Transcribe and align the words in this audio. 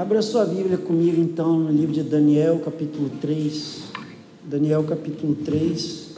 Abra 0.00 0.22
sua 0.22 0.46
Bíblia 0.46 0.78
comigo 0.78 1.20
então 1.20 1.58
no 1.58 1.70
livro 1.70 1.92
de 1.92 2.02
Daniel, 2.02 2.58
capítulo 2.64 3.10
3. 3.20 3.80
Daniel, 4.44 4.82
capítulo 4.84 5.34
3. 5.44 6.12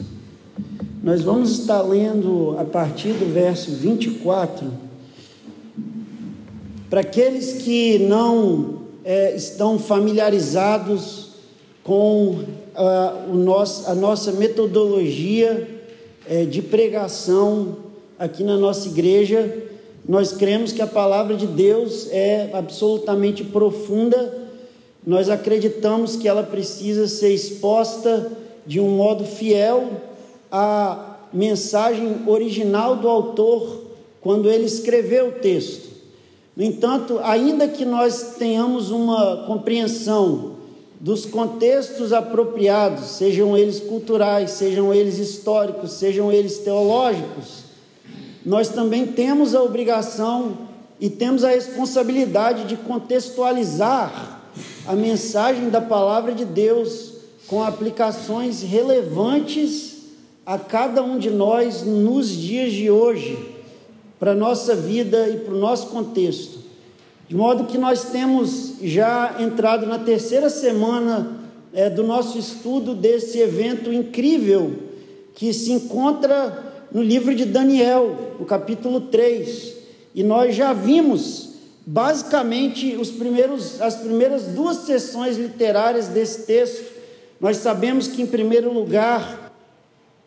Nós 1.03 1.21
vamos 1.21 1.51
estar 1.59 1.81
lendo 1.81 2.55
a 2.57 2.63
partir 2.63 3.11
do 3.11 3.25
verso 3.33 3.71
24. 3.71 4.71
Para 6.89 7.01
aqueles 7.01 7.61
que 7.61 7.99
não 7.99 8.83
é, 9.03 9.35
estão 9.35 9.77
familiarizados 9.77 11.31
com 11.83 12.39
a, 12.73 13.25
o 13.29 13.35
nosso, 13.35 13.89
a 13.91 13.93
nossa 13.93 14.31
metodologia 14.31 15.81
é, 16.25 16.45
de 16.45 16.61
pregação 16.61 17.75
aqui 18.17 18.45
na 18.45 18.55
nossa 18.55 18.87
igreja, 18.87 19.72
nós 20.07 20.33
cremos 20.33 20.71
que 20.71 20.81
a 20.81 20.87
palavra 20.87 21.35
de 21.35 21.47
Deus 21.47 22.09
é 22.11 22.49
absolutamente 22.53 23.43
profunda, 23.43 24.41
nós 25.05 25.29
acreditamos 25.29 26.15
que 26.15 26.27
ela 26.27 26.43
precisa 26.43 27.07
ser 27.07 27.33
exposta 27.33 28.31
de 28.65 28.79
um 28.79 28.89
modo 28.89 29.25
fiel 29.25 29.91
à 30.51 31.17
mensagem 31.31 32.21
original 32.27 32.97
do 32.97 33.07
autor 33.07 33.83
quando 34.21 34.49
ele 34.49 34.65
escreveu 34.65 35.29
o 35.29 35.31
texto. 35.33 35.91
No 36.55 36.63
entanto, 36.63 37.19
ainda 37.23 37.67
que 37.67 37.83
nós 37.83 38.35
tenhamos 38.37 38.91
uma 38.91 39.45
compreensão 39.47 40.53
dos 40.99 41.25
contextos 41.25 42.13
apropriados, 42.13 43.05
sejam 43.05 43.57
eles 43.57 43.79
culturais, 43.79 44.51
sejam 44.51 44.93
eles 44.93 45.17
históricos, 45.17 45.93
sejam 45.93 46.31
eles 46.31 46.59
teológicos, 46.59 47.62
nós 48.45 48.69
também 48.69 49.07
temos 49.07 49.55
a 49.55 49.61
obrigação 49.61 50.57
e 50.99 51.09
temos 51.09 51.43
a 51.43 51.49
responsabilidade 51.49 52.65
de 52.65 52.75
contextualizar 52.75 54.41
a 54.85 54.93
mensagem 54.93 55.69
da 55.69 55.81
palavra 55.81 56.33
de 56.33 56.45
Deus 56.45 57.13
com 57.47 57.63
aplicações 57.63 58.61
relevantes 58.61 59.93
a 60.45 60.57
cada 60.57 61.01
um 61.01 61.17
de 61.17 61.29
nós 61.29 61.83
nos 61.83 62.29
dias 62.29 62.73
de 62.73 62.91
hoje, 62.91 63.37
para 64.19 64.31
a 64.31 64.35
nossa 64.35 64.75
vida 64.75 65.29
e 65.29 65.37
para 65.37 65.53
o 65.53 65.59
nosso 65.59 65.87
contexto. 65.87 66.59
De 67.27 67.35
modo 67.35 67.65
que 67.65 67.77
nós 67.77 68.05
temos 68.05 68.73
já 68.81 69.37
entrado 69.39 69.85
na 69.85 69.99
terceira 69.99 70.49
semana 70.49 71.39
é, 71.73 71.89
do 71.89 72.03
nosso 72.03 72.37
estudo 72.37 72.93
desse 72.93 73.39
evento 73.39 73.91
incrível 73.91 74.73
que 75.33 75.53
se 75.53 75.71
encontra 75.71 76.72
no 76.93 77.01
livro 77.01 77.33
de 77.33 77.45
Daniel, 77.45 78.35
no 78.39 78.45
capítulo 78.45 79.01
3, 79.01 79.73
e 80.13 80.23
nós 80.23 80.55
já 80.55 80.73
vimos 80.73 81.49
basicamente 81.85 82.95
os 82.95 83.09
primeiros, 83.09 83.81
as 83.81 83.95
primeiras 83.95 84.43
duas 84.43 84.77
sessões 84.77 85.37
literárias 85.37 86.07
desse 86.07 86.43
texto. 86.43 86.93
Nós 87.41 87.57
sabemos 87.57 88.07
que, 88.07 88.21
em 88.21 88.27
primeiro 88.27 88.71
lugar, 88.71 89.51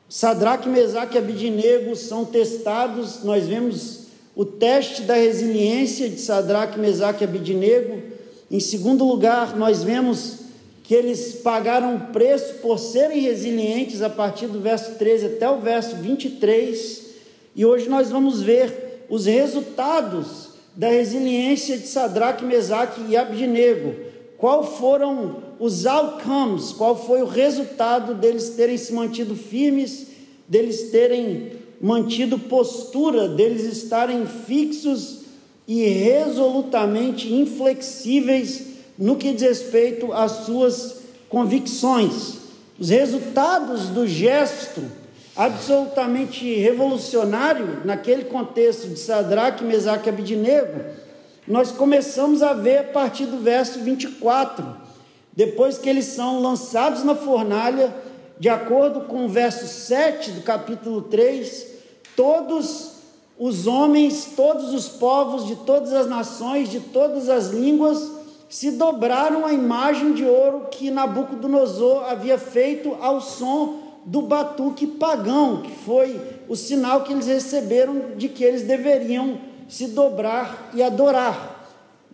Sadraque, 0.09 0.69
Mesaque 0.69 1.15
e 1.15 1.19
Abidinego 1.19 1.95
são 1.95 2.25
testados, 2.25 3.23
nós 3.23 3.47
vemos 3.47 4.07
o 4.35 4.45
teste 4.45 5.03
da 5.03 5.15
resiliência 5.15 6.11
de 6.11 6.21
Sadraque, 6.21 6.79
Mesaque 6.79 7.23
e 7.23 7.27
Abidinego. 7.27 8.03
Em 8.51 8.61
segundo 8.61 9.05
lugar, 9.05 9.57
nós 9.57 9.83
vemos 9.83 10.46
que 10.87 10.95
eles 10.95 11.41
pagaram 11.43 11.99
preço 12.13 12.55
por 12.63 12.79
serem 12.79 13.21
resilientes 13.21 14.03
a 14.03 14.09
partir 14.09 14.47
do 14.47 14.61
verso 14.61 14.95
13 14.95 15.27
até 15.27 15.51
o 15.51 15.59
verso 15.59 15.97
23, 15.97 17.07
e 17.57 17.67
hoje 17.67 17.89
nós 17.89 18.09
vamos 18.09 18.41
ver 18.41 19.05
os 19.09 19.27
resultados 19.27 20.51
da 20.77 20.89
resiliência 20.89 21.77
de 21.77 21.89
Sadraque, 21.89 22.45
Mesaque 22.45 23.01
e 23.09 23.17
Abdinego. 23.17 23.97
Qual 24.39 24.63
foram 24.63 25.43
os 25.59 25.87
outcomes, 25.87 26.71
qual 26.73 26.97
foi 26.97 27.21
o 27.21 27.27
resultado 27.27 28.15
deles 28.15 28.51
terem 28.51 28.77
se 28.77 28.93
mantido 28.93 29.35
firmes, 29.35 30.09
deles 30.47 30.91
terem 30.91 31.53
mantido 31.81 32.39
postura, 32.39 33.27
deles 33.27 33.65
estarem 33.65 34.25
fixos 34.27 35.23
e 35.67 35.83
resolutamente 35.85 37.33
inflexíveis 37.33 38.76
no 38.99 39.17
que 39.17 39.33
diz 39.33 39.43
respeito 39.43 40.13
às 40.13 40.45
suas 40.47 41.01
convicções. 41.29 42.39
Os 42.79 42.91
resultados 42.91 43.89
do 43.89 44.07
gesto 44.07 44.83
absolutamente 45.35 46.55
revolucionário 46.55 47.83
naquele 47.85 48.25
contexto 48.25 48.89
de 48.89 48.99
Sadraque, 48.99 49.65
Mesaque 49.65 50.09
e 50.09 50.11
Abidinego, 50.11 50.81
nós 51.47 51.71
começamos 51.71 52.43
a 52.43 52.55
ver 52.55 52.79
a 52.79 52.85
partir 52.85 53.27
do 53.27 53.39
verso 53.39 53.79
24. 53.81 54.65
Depois 55.33 55.77
que 55.77 55.89
eles 55.89 56.07
são 56.07 56.41
lançados 56.41 57.05
na 57.05 57.15
fornalha, 57.15 57.95
de 58.39 58.49
acordo 58.49 59.03
com 59.03 59.27
o 59.27 59.29
verso 59.29 59.67
7 59.67 60.33
do 60.33 60.43
capítulo 60.43 61.03
3, 61.03 61.67
todos 62.17 62.93
os 63.39 63.67
homens, 63.67 64.33
todos 64.35 64.73
os 64.73 64.89
povos 64.89 65.47
de 65.47 65.57
todas 65.57 65.93
as 65.93 66.09
nações, 66.09 66.71
de 66.71 66.81
todas 66.81 67.29
as 67.29 67.49
línguas, 67.49 68.11
se 68.49 68.73
dobraram 68.73 69.45
à 69.45 69.53
imagem 69.53 70.13
de 70.13 70.25
ouro 70.25 70.67
que 70.71 70.91
Nabucodonosor 70.91 72.05
havia 72.09 72.39
feito 72.39 72.97
ao 73.01 73.21
som 73.21 73.87
do 74.05 74.23
batuque 74.23 74.87
pagão, 74.87 75.63
que 75.63 75.73
foi 75.85 76.21
o 76.49 76.55
sinal 76.55 77.03
que 77.03 77.13
eles 77.13 77.27
receberam 77.27 78.17
de 78.17 78.29
que 78.29 78.45
eles 78.45 78.63
deveriam 78.63 79.39
se 79.69 79.89
dobrar 79.89 80.71
e 80.75 80.83
adorar. 80.83 81.57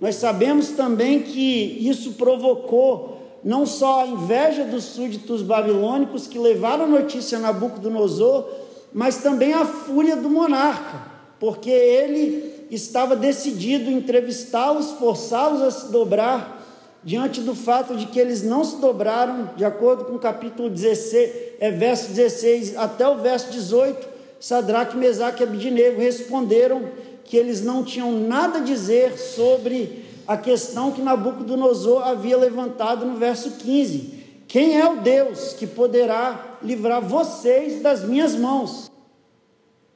Nós 0.01 0.17
sabemos 0.17 0.71
também 0.71 1.21
que 1.23 1.79
isso 1.87 2.13
provocou 2.13 3.19
não 3.45 3.67
só 3.67 4.03
a 4.03 4.07
inveja 4.07 4.65
dos 4.65 4.85
súditos 4.85 5.43
babilônicos 5.43 6.27
que 6.27 6.39
levaram 6.39 6.85
a 6.85 6.89
notícia 6.89 7.39
a 7.39 7.41
Nabucodonosor, 7.41 8.47
mas 8.93 9.19
também 9.19 9.53
a 9.53 9.65
fúria 9.65 10.17
do 10.17 10.31
monarca, 10.31 11.03
porque 11.39 11.71
ele 11.71 12.62
estava 12.75 13.15
decidido 13.15 13.91
entrevistá-los, 13.91 14.93
forçá-los 14.93 15.61
a 15.61 15.71
se 15.71 15.93
dobrar, 15.93 16.61
diante 17.05 17.41
do 17.41 17.55
fato 17.55 17.97
de 17.97 18.07
que 18.07 18.19
eles 18.19 18.43
não 18.43 18.65
se 18.65 18.77
dobraram, 18.77 19.51
de 19.57 19.65
acordo 19.65 20.05
com 20.05 20.15
o 20.15 20.19
capítulo 20.19 20.71
16, 20.71 21.31
é, 21.61 21.71
verso 21.71 22.13
16 22.13 22.77
até 22.77 23.07
o 23.07 23.19
verso 23.19 23.51
18, 23.51 24.09
Sadraque, 24.41 24.97
Mesaque 24.97 25.43
e 25.43 25.47
Abidinego 25.47 26.01
responderam 26.01 26.89
que 27.25 27.37
eles 27.37 27.63
não 27.63 27.85
tinham 27.85 28.13
nada 28.13 28.59
a 28.59 28.63
dizer 28.63 29.19
sobre 29.19 30.05
a 30.27 30.37
questão 30.37 30.93
que 30.93 31.03
Nabucodonosor 31.03 32.07
havia 32.07 32.37
levantado 32.37 33.05
no 33.05 33.17
verso 33.17 33.53
15. 33.53 34.23
Quem 34.49 34.81
é 34.81 34.89
o 34.89 35.01
Deus 35.01 35.53
que 35.53 35.67
poderá 35.67 36.59
livrar 36.63 37.01
vocês 37.01 37.83
das 37.83 38.05
minhas 38.05 38.35
mãos? 38.35 38.91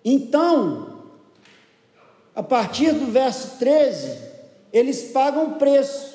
Então, 0.05 0.96
a 2.37 2.43
partir 2.43 2.93
do 2.93 3.07
verso 3.07 3.57
13, 3.59 4.15
eles 4.71 5.05
pagam 5.05 5.47
o 5.47 5.53
preço 5.53 6.15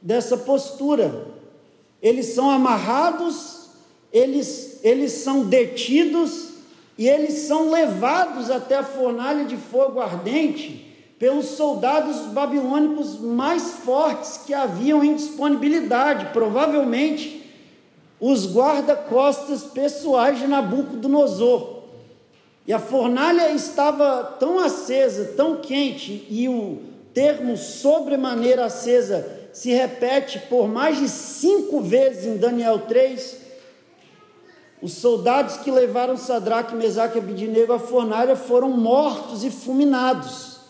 dessa 0.00 0.36
postura. 0.36 1.26
Eles 2.00 2.26
são 2.26 2.48
amarrados, 2.48 3.68
eles, 4.12 4.78
eles 4.84 5.10
são 5.10 5.44
detidos 5.44 6.50
e 6.96 7.08
eles 7.08 7.34
são 7.34 7.68
levados 7.68 8.48
até 8.48 8.76
a 8.76 8.84
fornalha 8.84 9.44
de 9.44 9.56
fogo 9.56 10.00
ardente 10.00 10.86
pelos 11.18 11.46
soldados 11.46 12.32
babilônicos 12.32 13.18
mais 13.18 13.72
fortes 13.84 14.38
que 14.46 14.54
haviam 14.54 15.02
em 15.02 15.16
disponibilidade, 15.16 16.32
provavelmente 16.32 17.44
os 18.20 18.54
guarda-costas 18.54 19.64
pessoais 19.64 20.38
de 20.38 20.46
Nabucodonosor. 20.46 21.79
E 22.70 22.72
a 22.72 22.78
fornalha 22.78 23.50
estava 23.50 24.22
tão 24.38 24.60
acesa, 24.60 25.32
tão 25.36 25.56
quente, 25.56 26.24
e 26.30 26.48
o 26.48 26.78
termo 27.12 27.56
sobremaneira 27.56 28.64
acesa 28.64 29.28
se 29.52 29.72
repete 29.72 30.38
por 30.48 30.68
mais 30.68 30.96
de 30.96 31.08
cinco 31.08 31.80
vezes 31.80 32.26
em 32.26 32.36
Daniel 32.36 32.82
3. 32.86 33.38
Os 34.80 34.92
soldados 34.92 35.56
que 35.56 35.68
levaram 35.68 36.16
Sadraque, 36.16 36.76
Mesaque 36.76 37.18
e 37.18 37.20
Abidinego 37.20 37.72
à 37.72 37.78
fornalha 37.80 38.36
foram 38.36 38.70
mortos 38.70 39.42
e 39.42 39.50
fulminados. 39.50 40.60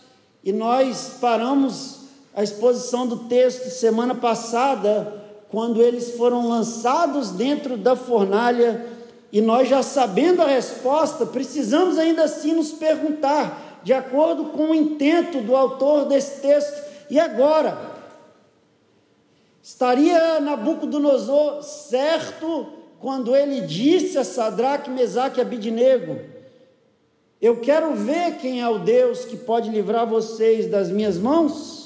E 0.43 0.55
nós 0.55 1.19
paramos 1.21 1.99
a 2.35 2.43
exposição 2.43 3.07
do 3.07 3.25
texto 3.29 3.69
semana 3.69 4.15
passada, 4.15 5.23
quando 5.51 5.83
eles 5.83 6.13
foram 6.13 6.49
lançados 6.49 7.33
dentro 7.33 7.77
da 7.77 7.95
fornalha 7.95 8.87
e 9.33 9.41
nós 9.41 9.69
já 9.69 9.83
sabendo 9.83 10.43
a 10.43 10.47
resposta, 10.47 11.25
precisamos 11.25 11.99
ainda 11.99 12.25
assim 12.25 12.55
nos 12.55 12.73
perguntar, 12.73 13.81
de 13.83 13.93
acordo 13.93 14.47
com 14.47 14.71
o 14.71 14.75
intento 14.75 15.41
do 15.41 15.57
autor 15.57 16.07
desse 16.07 16.41
texto, 16.41 16.83
e 17.09 17.19
agora? 17.19 17.79
Estaria 19.63 20.41
Nabucodonosor 20.41 21.63
certo 21.63 22.67
quando 22.99 23.35
ele 23.35 23.63
disse 23.63 24.19
a 24.19 24.25
Sadraque, 24.25 24.91
Mesaque 24.91 25.39
e 25.39 25.43
Abidinego: 25.43 26.19
Eu 27.41 27.61
quero 27.61 27.95
ver 27.95 28.37
quem 28.39 28.61
é 28.61 28.69
o 28.69 28.79
Deus 28.79 29.25
que 29.25 29.37
pode 29.37 29.71
livrar 29.71 30.07
vocês 30.07 30.67
das 30.67 30.89
minhas 30.89 31.19
mãos? 31.19 31.81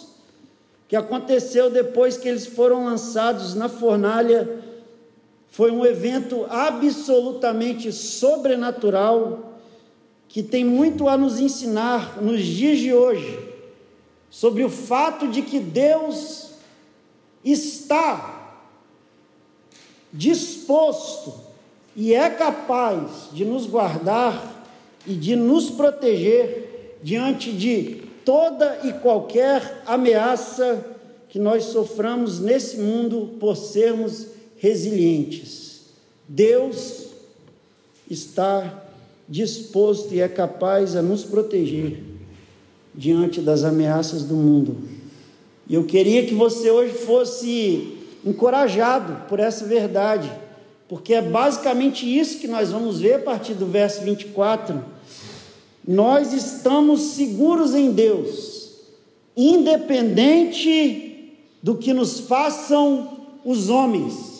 que 0.95 0.97
aconteceu 0.97 1.71
depois 1.71 2.17
que 2.17 2.29
eles 2.29 2.47
foram 2.47 2.85
lançados 2.85 3.55
na 3.55 3.69
fornalha 3.69 4.49
foi 5.55 5.71
um 5.71 5.87
evento 5.87 6.47
absolutamente 6.51 7.93
sobrenatural 7.93 9.53
que 10.27 10.43
tem 10.43 10.65
muito 10.65 11.09
a 11.09 11.17
nos 11.17 11.39
ensinar 11.39 12.21
nos 12.21 12.43
dias 12.43 12.81
de 12.81 12.93
hoje 12.93 13.39
sobre 14.29 14.65
o 14.65 14.69
fato 14.69 15.29
de 15.29 15.43
que 15.43 15.61
Deus 15.61 16.55
está 17.45 18.59
disposto 20.13 21.35
e 21.95 22.13
é 22.13 22.29
capaz 22.31 23.29
de 23.33 23.45
nos 23.45 23.65
guardar 23.65 24.67
e 25.07 25.15
de 25.15 25.37
nos 25.37 25.71
proteger 25.71 26.99
diante 27.01 27.53
de 27.53 28.03
toda 28.25 28.81
e 28.83 28.93
qualquer 28.95 29.85
ameaça 29.87 30.85
que 31.29 31.39
nós 31.39 31.67
soframos 31.67 32.41
nesse 32.41 32.77
mundo 32.79 33.37
por 33.39 33.57
sermos 33.57 34.34
resilientes. 34.65 35.83
Deus 36.27 37.09
está 38.11 38.83
disposto 39.29 40.15
e 40.15 40.23
é 40.23 40.29
capaz 40.29 40.97
a 40.97 41.03
nos 41.03 41.23
proteger 41.23 42.03
diante 42.95 43.43
das 43.43 43.63
ameaças 43.63 44.23
do 44.23 44.35
mundo. 44.35 44.79
E 45.69 45.75
eu 45.75 45.85
queria 45.85 46.25
que 46.25 46.35
você 46.35 46.71
hoje 46.71 46.95
fosse 46.95 47.99
encorajado 48.25 49.29
por 49.29 49.39
essa 49.39 49.67
verdade, 49.67 50.33
porque 50.89 51.13
é 51.13 51.21
basicamente 51.21 52.07
isso 52.07 52.39
que 52.39 52.49
nós 52.49 52.71
vamos 52.71 53.01
ver 53.01 53.17
a 53.17 53.19
partir 53.19 53.53
do 53.53 53.67
verso 53.67 54.03
24 54.03 54.95
nós 55.87 56.33
estamos 56.33 57.01
seguros 57.13 57.75
em 57.75 57.93
Deus, 57.93 58.71
independente 59.37 61.35
do 61.63 61.77
que 61.77 61.93
nos 61.93 62.21
façam 62.21 63.19
os 63.45 63.69
homens. 63.69 64.34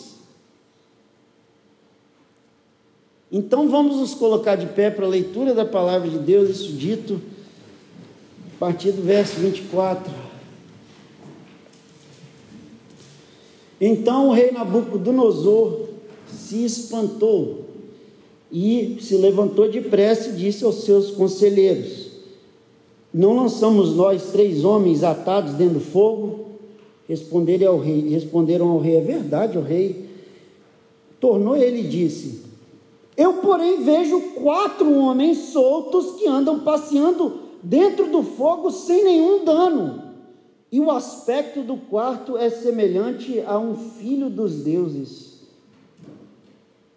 Então 3.37 3.67
vamos 3.67 3.97
nos 3.97 4.13
colocar 4.13 4.55
de 4.55 4.65
pé 4.65 4.89
para 4.89 5.05
a 5.05 5.09
leitura 5.09 5.53
da 5.53 5.65
palavra 5.65 6.09
de 6.09 6.17
Deus, 6.19 6.49
isso 6.51 6.71
dito 6.71 7.19
a 8.55 8.57
partir 8.57 8.93
do 8.93 9.01
verso 9.01 9.35
24. 9.41 10.09
Então 13.81 14.29
o 14.29 14.31
rei 14.31 14.51
Nabucodonosor 14.51 15.81
se 16.29 16.63
espantou 16.63 17.65
e 18.49 18.99
se 19.01 19.17
levantou 19.17 19.69
depressa 19.69 20.29
e 20.29 20.37
disse 20.37 20.63
aos 20.63 20.85
seus 20.85 21.11
conselheiros: 21.11 22.11
Não 23.13 23.35
lançamos 23.35 23.97
nós 23.97 24.31
três 24.31 24.63
homens 24.63 25.03
atados 25.03 25.55
dentro 25.55 25.73
do 25.73 25.81
fogo? 25.81 26.51
Responderam 27.05 27.73
ao 27.73 27.79
rei, 27.81 28.07
responderam 28.07 28.69
ao 28.69 28.79
rei: 28.79 28.95
É 28.95 29.01
verdade, 29.01 29.57
o 29.57 29.61
rei. 29.61 30.05
Tornou 31.19 31.57
ele 31.57 31.81
e 31.81 31.87
disse: 31.89 32.44
Eu, 33.17 33.35
porém, 33.35 33.83
vejo 33.83 34.19
quatro 34.33 34.93
homens 34.93 35.37
soltos 35.49 36.17
que 36.17 36.27
andam 36.27 36.59
passeando 36.59 37.39
dentro 37.63 38.09
do 38.09 38.21
fogo 38.21 38.69
sem 38.71 39.03
nenhum 39.03 39.45
dano. 39.45 40.03
E 40.71 40.79
o 40.79 40.91
aspecto 40.91 41.61
do 41.61 41.77
quarto 41.77 42.37
é 42.37 42.49
semelhante 42.49 43.41
a 43.45 43.57
um 43.57 43.75
filho 43.75 44.29
dos 44.29 44.63
deuses. 44.63 45.35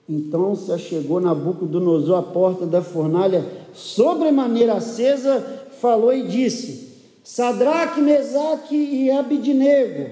Então 0.08 0.56
se 0.56 0.72
achegou 0.72 1.20
Nabucodonosor 1.20 2.18
à 2.18 2.22
porta 2.22 2.64
da 2.64 2.80
fornalha, 2.80 3.44
sobremaneira 3.74 4.74
acesa, 4.74 5.66
falou 5.80 6.12
e 6.12 6.26
disse: 6.26 6.88
Sadraque, 7.22 8.00
Mesaque 8.00 8.74
e 8.74 9.10
Abidnego, 9.10 10.10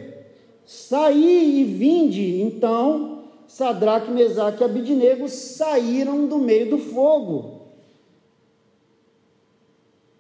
saí 0.67 1.61
e 1.61 1.65
vinde. 1.65 2.43
Então, 2.43 3.16
Sadraque, 3.49 4.11
Mesaque 4.11 4.63
e 4.63 4.65
Abidnego 4.65 5.29
saíram 5.29 6.27
do 6.27 6.39
meio 6.39 6.71
do 6.71 6.79
fogo. 6.79 7.63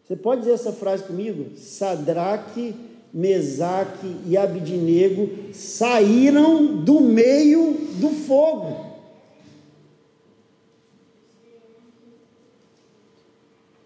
Você 0.05 0.17
pode 0.17 0.43
dizer 0.43 0.53
essa 0.53 0.73
frase 0.73 1.03
comigo? 1.05 1.57
Sadraque, 1.57 2.75
Mesaque 3.13 4.17
e 4.27 4.37
Abidnego 4.37 5.53
saíram 5.53 6.77
do 6.85 7.01
meio 7.01 7.73
do 8.01 8.11
fogo. 8.11 8.87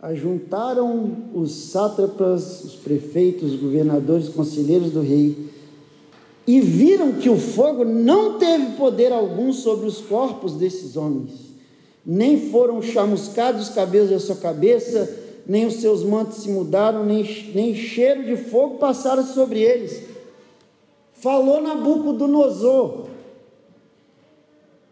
ajuntaram 0.01 1.15
os 1.35 1.53
sátrapas, 1.53 2.65
os 2.65 2.75
prefeitos, 2.77 3.53
os 3.53 3.61
governadores, 3.61 4.29
os 4.29 4.35
conselheiros 4.35 4.91
do 4.91 5.03
rei, 5.03 5.37
e 6.51 6.61
viram 6.61 7.13
que 7.13 7.31
o 7.31 7.37
fogo 7.37 7.85
não 7.85 8.37
teve 8.37 8.73
poder 8.73 9.13
algum 9.13 9.53
sobre 9.53 9.87
os 9.87 10.01
corpos 10.01 10.55
desses 10.55 10.97
homens, 10.97 11.31
nem 12.05 12.51
foram 12.51 12.83
chamuscados 12.83 13.69
os 13.69 13.75
cabelos 13.75 14.11
da 14.11 14.19
sua 14.19 14.35
cabeça, 14.35 15.17
nem 15.47 15.65
os 15.65 15.75
seus 15.75 16.03
mantos 16.03 16.39
se 16.39 16.51
mudaram, 16.51 17.05
nem, 17.05 17.23
nem 17.55 17.73
cheiro 17.77 18.25
de 18.25 18.37
fogo 18.37 18.79
passaram 18.79 19.25
sobre 19.25 19.61
eles. 19.61 20.03
Falou 21.13 21.63
Nabucodonosor: 21.63 23.07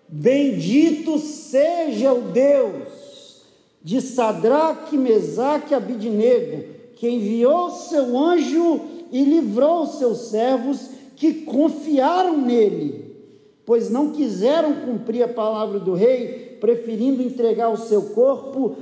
Bendito 0.07 1.19
seja 1.19 2.13
o 2.13 2.23
Deus 2.31 3.43
de 3.83 4.01
Sadraque, 4.01 4.97
Mesaque 4.97 5.73
e 5.73 5.75
Abidinego, 5.75 6.67
que 6.95 7.09
enviou 7.09 7.69
seu 7.71 8.17
anjo 8.17 8.81
e 9.11 9.25
livrou 9.25 9.89
seus 9.89 10.29
servos 10.29 10.98
que 11.19 11.43
confiaram 11.43 12.39
nele, 12.41 13.17
pois 13.67 13.91
não 13.91 14.13
quiseram 14.13 14.73
cumprir 14.75 15.25
a 15.25 15.29
palavra 15.29 15.81
do 15.81 15.93
rei, 15.93 16.57
preferindo 16.61 17.21
entregar 17.21 17.71
o 17.71 17.77
seu 17.77 18.03
corpo 18.11 18.77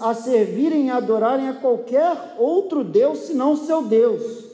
a 0.00 0.14
servirem 0.14 0.86
e 0.86 0.90
adorarem 0.90 1.48
a 1.48 1.54
qualquer 1.54 2.36
outro 2.38 2.84
Deus 2.84 3.20
senão 3.20 3.52
o 3.52 3.56
seu 3.56 3.82
Deus. 3.82 4.50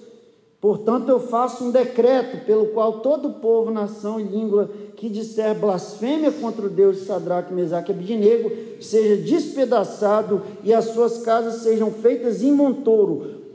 Portanto, 0.61 1.09
eu 1.09 1.19
faço 1.19 1.65
um 1.65 1.71
decreto 1.71 2.45
pelo 2.47 2.69
qual 2.69 3.01
todo 3.01 3.41
povo, 3.41 3.73
nação 3.73 4.21
e 4.21 4.25
língua 4.25 4.71
que 4.97 5.09
disser 5.09 5.55
blasfêmia 5.59 6.31
contra 6.31 6.67
o 6.67 6.71
Deus 6.71 6.99
de 6.99 7.05
Sadraque, 7.07 7.53
Mesaque 7.53 7.91
e 7.91 7.95
Abidnego 7.95 8.51
seja 8.81 9.17
despedaçado 9.17 10.43
e 10.63 10.73
as 10.73 10.87
suas 10.87 11.19
casas 11.19 11.63
sejam 11.63 11.91
feitas 11.91 12.43
em 12.43 12.53
montouro, 12.53 13.47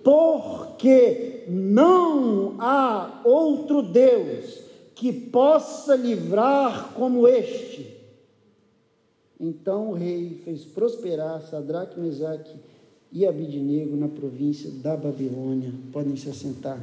não 1.48 2.56
há 2.60 3.22
outro 3.24 3.82
Deus 3.82 4.60
que 4.96 5.12
possa 5.12 5.96
livrar 5.96 6.94
como 6.94 7.28
este. 7.28 7.98
Então 9.40 9.90
o 9.90 9.94
rei 9.94 10.40
fez 10.46 10.64
prosperar 10.64 11.42
Sadraque, 11.42 12.00
Mesaque 12.00 12.54
e 13.12 13.26
Abidnego 13.26 13.98
na 13.98 14.08
província 14.08 14.70
da 14.70 14.96
Babilônia. 14.96 15.74
Podem 15.92 16.16
se 16.16 16.30
assentar. 16.30 16.80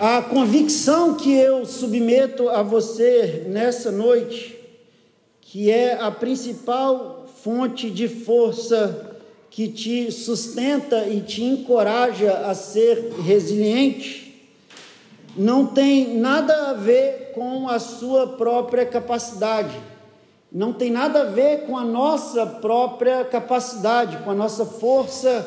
A 0.00 0.22
convicção 0.22 1.16
que 1.16 1.32
eu 1.32 1.64
submeto 1.64 2.48
a 2.48 2.62
você 2.62 3.46
nessa 3.48 3.90
noite, 3.90 4.56
que 5.40 5.70
é 5.70 6.00
a 6.00 6.10
principal 6.10 7.17
fonte 7.42 7.90
de 7.90 8.08
força 8.08 9.16
que 9.50 9.68
te 9.68 10.10
sustenta 10.12 11.06
e 11.06 11.20
te 11.20 11.42
encoraja 11.42 12.32
a 12.46 12.54
ser 12.54 13.12
resiliente, 13.24 14.50
não 15.36 15.66
tem 15.66 16.18
nada 16.18 16.70
a 16.70 16.72
ver 16.72 17.32
com 17.34 17.68
a 17.68 17.78
sua 17.78 18.26
própria 18.26 18.84
capacidade, 18.84 19.74
não 20.50 20.72
tem 20.72 20.90
nada 20.90 21.22
a 21.22 21.24
ver 21.24 21.66
com 21.66 21.76
a 21.76 21.84
nossa 21.84 22.44
própria 22.46 23.24
capacidade, 23.24 24.18
com 24.18 24.30
a 24.30 24.34
nossa 24.34 24.64
força, 24.64 25.46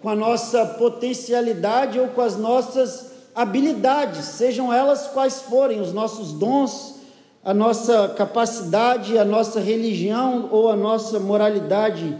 com 0.00 0.08
a 0.08 0.16
nossa 0.16 0.66
potencialidade 0.66 1.98
ou 1.98 2.08
com 2.08 2.20
as 2.20 2.36
nossas 2.36 3.12
habilidades, 3.34 4.24
sejam 4.24 4.72
elas 4.72 5.06
quais 5.08 5.42
forem, 5.42 5.80
os 5.80 5.92
nossos 5.92 6.32
dons, 6.32 6.91
a 7.44 7.52
nossa 7.52 8.08
capacidade, 8.10 9.18
a 9.18 9.24
nossa 9.24 9.60
religião 9.60 10.48
ou 10.52 10.68
a 10.68 10.76
nossa 10.76 11.18
moralidade, 11.18 12.16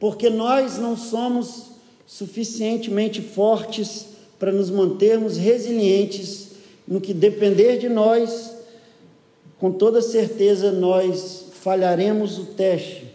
porque 0.00 0.28
nós 0.28 0.78
não 0.78 0.96
somos 0.96 1.74
suficientemente 2.06 3.22
fortes 3.22 4.06
para 4.38 4.50
nos 4.50 4.70
mantermos 4.70 5.36
resilientes 5.36 6.50
no 6.86 7.00
que 7.00 7.14
depender 7.14 7.78
de 7.78 7.88
nós, 7.88 8.54
com 9.58 9.70
toda 9.70 10.02
certeza 10.02 10.70
nós 10.72 11.46
falharemos 11.52 12.38
o 12.38 12.44
teste. 12.46 13.14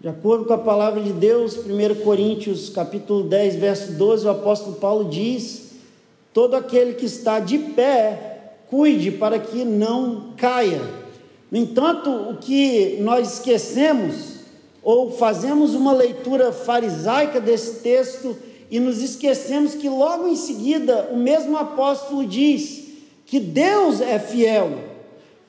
De 0.00 0.08
acordo 0.08 0.44
com 0.44 0.52
a 0.52 0.58
palavra 0.58 1.00
de 1.00 1.12
Deus, 1.12 1.56
1 1.56 2.02
Coríntios 2.02 2.68
capítulo 2.68 3.22
10, 3.24 3.56
verso 3.56 3.92
12, 3.92 4.26
o 4.26 4.30
apóstolo 4.30 4.76
Paulo 4.76 5.08
diz 5.08 5.70
Todo 6.32 6.56
aquele 6.56 6.94
que 6.94 7.06
está 7.06 7.38
de 7.38 7.56
pé, 7.56 8.33
cuide 8.68 9.10
para 9.12 9.38
que 9.38 9.64
não 9.64 10.32
caia. 10.36 10.80
No 11.50 11.58
entanto, 11.58 12.10
o 12.10 12.36
que 12.36 12.98
nós 13.00 13.34
esquecemos 13.34 14.34
ou 14.82 15.12
fazemos 15.12 15.74
uma 15.74 15.92
leitura 15.92 16.52
farisaica 16.52 17.40
desse 17.40 17.80
texto 17.80 18.36
e 18.70 18.78
nos 18.78 19.02
esquecemos 19.02 19.74
que 19.74 19.88
logo 19.88 20.28
em 20.28 20.36
seguida 20.36 21.08
o 21.12 21.16
mesmo 21.16 21.56
apóstolo 21.56 22.26
diz 22.26 22.84
que 23.24 23.40
Deus 23.40 24.00
é 24.00 24.18
fiel 24.18 24.78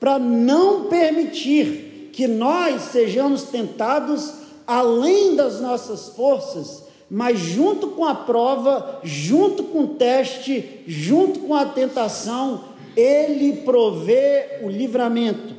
para 0.00 0.18
não 0.18 0.84
permitir 0.84 2.10
que 2.12 2.26
nós 2.26 2.82
sejamos 2.82 3.42
tentados 3.44 4.32
além 4.66 5.36
das 5.36 5.60
nossas 5.60 6.08
forças, 6.08 6.84
mas 7.10 7.38
junto 7.38 7.88
com 7.88 8.04
a 8.04 8.14
prova, 8.14 9.00
junto 9.04 9.64
com 9.64 9.84
o 9.84 9.88
teste, 9.88 10.82
junto 10.86 11.40
com 11.40 11.54
a 11.54 11.66
tentação, 11.66 12.64
Ele 12.96 13.58
provê 13.58 14.60
o 14.62 14.68
livramento. 14.68 15.54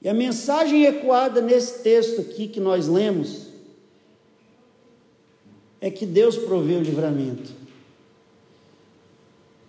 E 0.00 0.08
a 0.08 0.14
mensagem 0.14 0.84
ecoada 0.84 1.40
nesse 1.40 1.82
texto 1.82 2.20
aqui 2.20 2.46
que 2.46 2.60
nós 2.60 2.86
lemos 2.86 3.48
é 5.80 5.90
que 5.90 6.06
Deus 6.06 6.36
provê 6.36 6.74
o 6.74 6.82
livramento. 6.82 7.50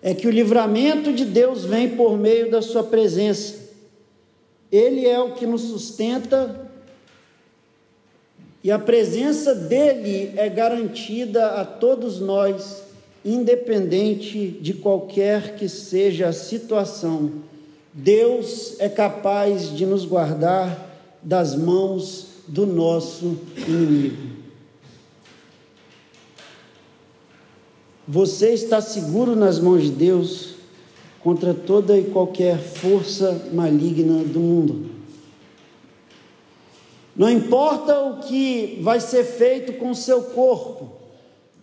É 0.01 0.13
que 0.13 0.27
o 0.27 0.31
livramento 0.31 1.11
de 1.11 1.25
Deus 1.25 1.65
vem 1.65 1.97
por 1.97 2.17
meio 2.17 2.51
da 2.51 2.61
Sua 2.61 2.83
presença. 2.83 3.69
Ele 4.71 5.07
é 5.07 5.19
o 5.19 5.33
que 5.33 5.47
nos 5.47 5.63
sustenta 5.63 6.69
e 8.63 8.71
a 8.71 8.77
presença 8.77 9.55
dele 9.55 10.33
é 10.35 10.49
garantida 10.49 11.61
a 11.61 11.65
todos 11.65 12.19
nós, 12.19 12.83
independente 13.23 14.47
de 14.61 14.73
qualquer 14.73 15.55
que 15.55 15.67
seja 15.67 16.29
a 16.29 16.33
situação. 16.33 17.31
Deus 17.93 18.75
é 18.79 18.87
capaz 18.87 19.75
de 19.75 19.85
nos 19.85 20.05
guardar 20.05 20.87
das 21.21 21.55
mãos 21.55 22.27
do 22.47 22.65
nosso 22.65 23.37
inimigo. 23.67 24.39
Você 28.07 28.53
está 28.53 28.81
seguro 28.81 29.35
nas 29.35 29.59
mãos 29.59 29.83
de 29.83 29.91
Deus 29.91 30.55
contra 31.21 31.53
toda 31.53 31.97
e 31.97 32.05
qualquer 32.05 32.57
força 32.57 33.49
maligna 33.53 34.23
do 34.23 34.39
mundo. 34.39 34.89
Não 37.15 37.29
importa 37.29 37.99
o 37.99 38.21
que 38.21 38.79
vai 38.81 38.99
ser 38.99 39.25
feito 39.25 39.73
com 39.73 39.91
o 39.91 39.95
seu 39.95 40.23
corpo, 40.23 40.89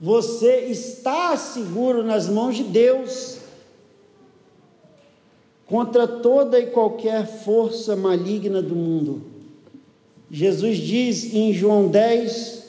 você 0.00 0.66
está 0.66 1.36
seguro 1.36 2.02
nas 2.02 2.28
mãos 2.28 2.56
de 2.56 2.64
Deus 2.64 3.38
contra 5.66 6.06
toda 6.06 6.60
e 6.60 6.66
qualquer 6.66 7.26
força 7.26 7.96
maligna 7.96 8.62
do 8.62 8.74
mundo. 8.76 9.22
Jesus 10.30 10.78
diz 10.78 11.34
em 11.34 11.52
João 11.52 11.88
10, 11.88 12.64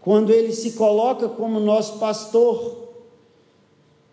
quando 0.00 0.30
ele 0.30 0.52
se 0.52 0.72
coloca 0.72 1.28
como 1.28 1.60
nosso 1.60 1.98
pastor, 1.98 2.84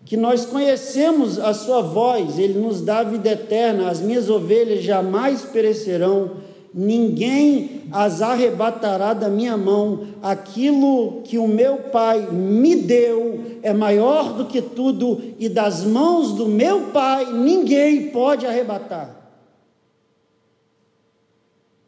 que 0.05 0.17
nós 0.17 0.45
conhecemos 0.45 1.39
a 1.39 1.53
sua 1.53 1.81
voz, 1.81 2.37
ele 2.37 2.59
nos 2.59 2.81
dá 2.81 3.03
vida 3.03 3.31
eterna, 3.31 3.89
as 3.89 4.01
minhas 4.01 4.29
ovelhas 4.29 4.83
jamais 4.83 5.43
perecerão, 5.43 6.31
ninguém 6.73 7.83
as 7.91 8.21
arrebatará 8.21 9.13
da 9.13 9.29
minha 9.29 9.55
mão, 9.55 10.07
aquilo 10.21 11.21
que 11.23 11.37
o 11.37 11.47
meu 11.47 11.77
Pai 11.77 12.31
me 12.31 12.75
deu 12.75 13.59
é 13.61 13.71
maior 13.71 14.33
do 14.33 14.45
que 14.45 14.61
tudo, 14.61 15.21
e 15.37 15.47
das 15.47 15.83
mãos 15.83 16.33
do 16.33 16.47
meu 16.47 16.91
Pai 16.91 17.31
ninguém 17.31 18.09
pode 18.09 18.45
arrebatar. 18.47 19.23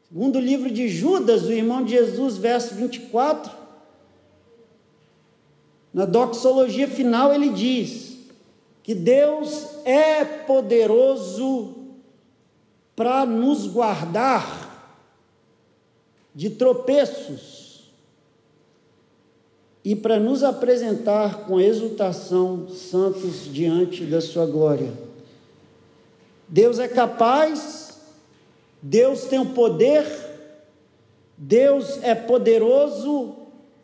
Segundo 0.07 0.37
o 0.37 0.41
livro 0.41 0.69
de 0.69 0.87
Judas, 0.87 1.45
o 1.45 1.51
irmão 1.51 1.83
de 1.83 1.91
Jesus, 1.91 2.37
verso 2.37 2.75
24, 2.75 3.51
na 5.91 6.05
doxologia 6.05 6.87
final 6.87 7.33
ele 7.33 7.49
diz 7.49 8.17
que 8.83 8.93
Deus 8.93 9.67
é 9.83 10.23
poderoso 10.23 11.73
para 12.95 13.25
nos 13.25 13.67
guardar 13.67 14.64
de 16.35 16.49
tropeços 16.49 17.89
e 19.83 19.95
para 19.95 20.19
nos 20.19 20.43
apresentar 20.43 21.45
com 21.45 21.61
exultação 21.61 22.67
santos 22.67 23.45
diante 23.53 24.03
da 24.03 24.19
Sua 24.19 24.45
glória. 24.45 24.91
Deus 26.47 26.77
é 26.77 26.87
capaz, 26.87 28.01
Deus 28.81 29.25
tem 29.25 29.39
o 29.39 29.53
poder, 29.53 30.05
Deus 31.37 32.03
é 32.03 32.13
poderoso 32.13 33.35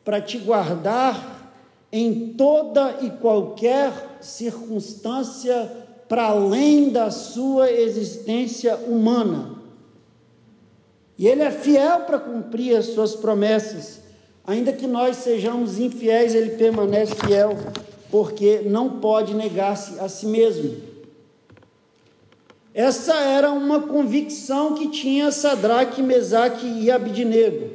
para 0.03 0.19
te 0.19 0.37
guardar 0.37 1.53
em 1.91 2.33
toda 2.33 2.97
e 3.01 3.09
qualquer 3.09 4.17
circunstância 4.21 5.69
para 6.07 6.25
além 6.25 6.89
da 6.89 7.09
sua 7.09 7.71
existência 7.71 8.75
humana. 8.75 9.60
E 11.21 11.27
Ele 11.27 11.43
é 11.43 11.51
fiel 11.51 11.99
para 11.99 12.17
cumprir 12.17 12.75
as 12.75 12.87
suas 12.87 13.15
promessas. 13.15 13.99
Ainda 14.43 14.73
que 14.73 14.87
nós 14.87 15.17
sejamos 15.17 15.77
infiéis, 15.77 16.33
Ele 16.33 16.55
permanece 16.55 17.13
fiel, 17.13 17.55
porque 18.09 18.63
não 18.65 18.99
pode 18.99 19.35
negar-se 19.35 19.99
a 19.99 20.09
si 20.09 20.25
mesmo. 20.25 20.77
Essa 22.73 23.13
era 23.17 23.51
uma 23.51 23.81
convicção 23.81 24.73
que 24.73 24.87
tinha 24.87 25.31
Sadraque, 25.31 26.01
Mesaque 26.01 26.65
e 26.65 26.89
Abidnego. 26.89 27.69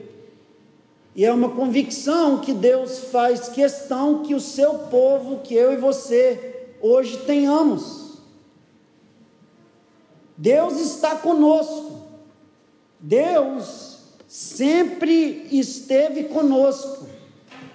E 1.15 1.25
é 1.25 1.33
uma 1.33 1.51
convicção 1.51 2.39
que 2.39 2.53
Deus 2.53 2.99
faz 3.13 3.49
questão 3.49 4.25
que 4.25 4.35
o 4.35 4.41
seu 4.41 4.75
povo, 4.75 5.39
que 5.45 5.55
eu 5.55 5.73
e 5.73 5.77
você, 5.77 6.73
hoje 6.83 7.19
tenhamos. 7.19 8.19
Deus 10.37 10.81
está 10.81 11.15
conosco. 11.15 12.06
Deus 12.99 13.99
sempre 14.27 15.47
esteve 15.51 16.25
conosco. 16.25 17.07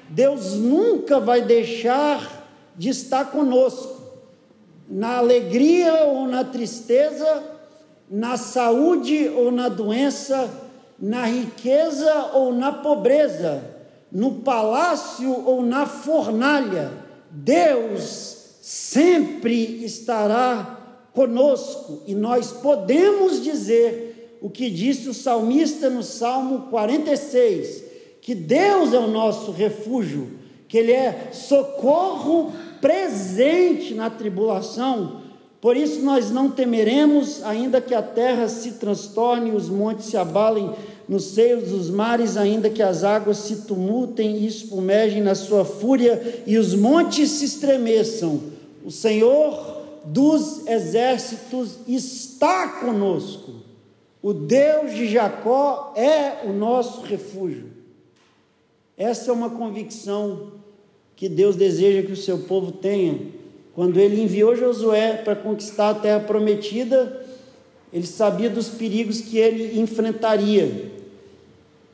Deus 0.10 0.54
nunca 0.54 1.20
vai 1.20 1.42
deixar 1.42 2.42
de 2.76 2.90
estar 2.90 3.32
conosco. 3.32 4.02
Na 4.90 5.18
alegria 5.18 6.04
ou 6.06 6.28
na 6.28 6.44
tristeza, 6.44 7.44
na 8.10 8.36
saúde 8.36 9.30
ou 9.30 9.52
na 9.52 9.70
doença, 9.70 10.50
na 11.00 11.26
riqueza 11.26 12.32
ou 12.34 12.54
na 12.54 12.74
pobreza, 12.74 13.64
no 14.12 14.36
palácio 14.42 15.32
ou 15.46 15.62
na 15.62 15.86
fornalha, 15.86 16.92
Deus 17.30 18.58
sempre 18.62 19.84
estará 19.86 20.78
conosco 21.14 22.02
e 22.06 22.14
nós 22.14 22.52
podemos 22.52 23.42
dizer 23.42 24.11
o 24.42 24.50
que 24.50 24.72
disse 24.72 25.08
o 25.08 25.14
salmista 25.14 25.88
no 25.88 26.02
Salmo 26.02 26.68
46, 26.72 27.84
que 28.20 28.34
Deus 28.34 28.92
é 28.92 28.98
o 28.98 29.08
nosso 29.08 29.52
refúgio, 29.52 30.32
que 30.68 30.80
Ele 30.80 30.92
é 30.92 31.30
socorro 31.32 32.52
presente 32.82 33.94
na 33.94 34.10
tribulação. 34.10 35.22
Por 35.62 35.78
isso 35.78 36.02
nós 36.02 36.32
não 36.32 36.50
temeremos, 36.50 37.44
ainda 37.44 37.80
que 37.80 37.94
a 37.94 38.02
terra 38.02 38.50
se 38.50 38.74
transtorne, 38.74 39.52
os 39.52 39.70
montes 39.70 40.08
se 40.08 40.18
abalem 40.18 40.74
nos 41.08 41.26
seios 41.26 41.70
dos 41.70 41.92
mares, 41.92 42.36
ainda 42.36 42.68
que 42.68 42.82
as 42.82 43.04
águas 43.04 43.38
se 43.38 43.58
tumultem 43.68 44.38
e 44.38 44.48
espumejem 44.48 45.22
na 45.22 45.36
sua 45.36 45.64
fúria 45.64 46.42
e 46.48 46.58
os 46.58 46.74
montes 46.74 47.30
se 47.30 47.46
estremeçam. 47.46 48.42
O 48.84 48.90
Senhor 48.90 49.82
dos 50.04 50.66
exércitos 50.66 51.78
está 51.88 52.80
conosco. 52.80 53.71
O 54.22 54.34
Deus 54.34 54.94
de 54.94 55.08
Jacó 55.08 55.94
é 55.96 56.46
o 56.46 56.54
nosso 56.54 57.02
refúgio. 57.02 57.72
Essa 58.96 59.32
é 59.32 59.34
uma 59.34 59.50
convicção 59.50 60.52
que 61.16 61.28
Deus 61.28 61.56
deseja 61.56 62.06
que 62.06 62.12
o 62.12 62.18
seu 62.18 62.38
povo 62.40 62.72
tenha. 62.72 63.20
Quando 63.74 64.00
ele 64.00 64.22
enviou 64.22 64.56
Josué 64.56 65.18
para 65.18 65.36
conquistar 65.36 65.90
a 65.90 65.96
terra 65.96 66.20
prometida, 66.20 67.26
ele 67.92 68.06
sabia 68.06 68.50
dos 68.50 68.70
perigos 68.70 69.22
que 69.22 69.40
ele 69.40 69.80
enfrentaria. 69.80 70.92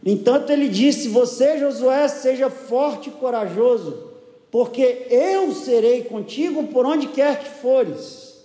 No 0.03 0.11
entanto, 0.11 0.51
ele 0.51 0.67
disse: 0.67 1.07
Você, 1.07 1.57
Josué, 1.59 2.09
seja 2.09 2.49
forte 2.49 3.07
e 3.07 3.13
corajoso, 3.13 4.11
porque 4.51 5.07
eu 5.09 5.53
serei 5.53 6.03
contigo 6.03 6.67
por 6.67 6.85
onde 6.85 7.07
quer 7.07 7.39
que 7.39 7.49
fores. 7.61 8.43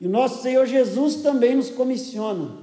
E 0.00 0.06
o 0.06 0.10
nosso 0.10 0.40
Senhor 0.42 0.64
Jesus 0.64 1.16
também 1.16 1.54
nos 1.54 1.68
comissiona 1.68 2.59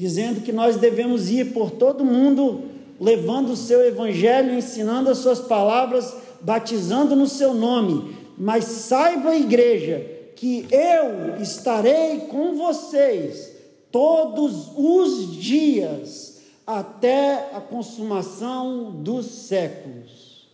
dizendo 0.00 0.40
que 0.40 0.50
nós 0.50 0.76
devemos 0.76 1.28
ir 1.28 1.52
por 1.52 1.72
todo 1.72 2.02
mundo 2.02 2.62
levando 2.98 3.50
o 3.50 3.56
seu 3.56 3.86
evangelho, 3.86 4.54
ensinando 4.54 5.10
as 5.10 5.18
suas 5.18 5.40
palavras, 5.40 6.16
batizando 6.40 7.14
no 7.14 7.26
seu 7.26 7.52
nome. 7.52 8.16
Mas 8.38 8.64
saiba, 8.64 9.36
igreja, 9.36 9.98
que 10.36 10.66
eu 10.70 11.36
estarei 11.42 12.20
com 12.20 12.54
vocês 12.56 13.52
todos 13.92 14.70
os 14.74 15.36
dias, 15.36 16.40
até 16.66 17.50
a 17.54 17.60
consumação 17.60 18.90
dos 19.02 19.26
séculos. 19.26 20.48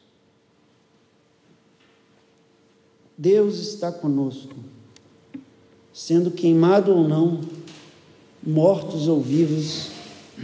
Deus 3.17 3.61
está 3.61 3.93
conosco, 3.93 4.57
sendo 5.93 6.33
queimado 6.33 6.93
ou 6.93 7.07
não, 7.07 7.41
mortos 8.47 9.09
ou 9.09 9.21
vivos, 9.21 9.89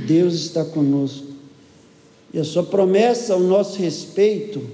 Deus 0.06 0.35
está 0.35 0.64
conosco. 0.64 1.28
E 2.35 2.38
a 2.38 2.44
sua 2.44 2.64
promessa 2.64 3.35
ao 3.35 3.40
nosso 3.40 3.78
respeito 3.78 4.66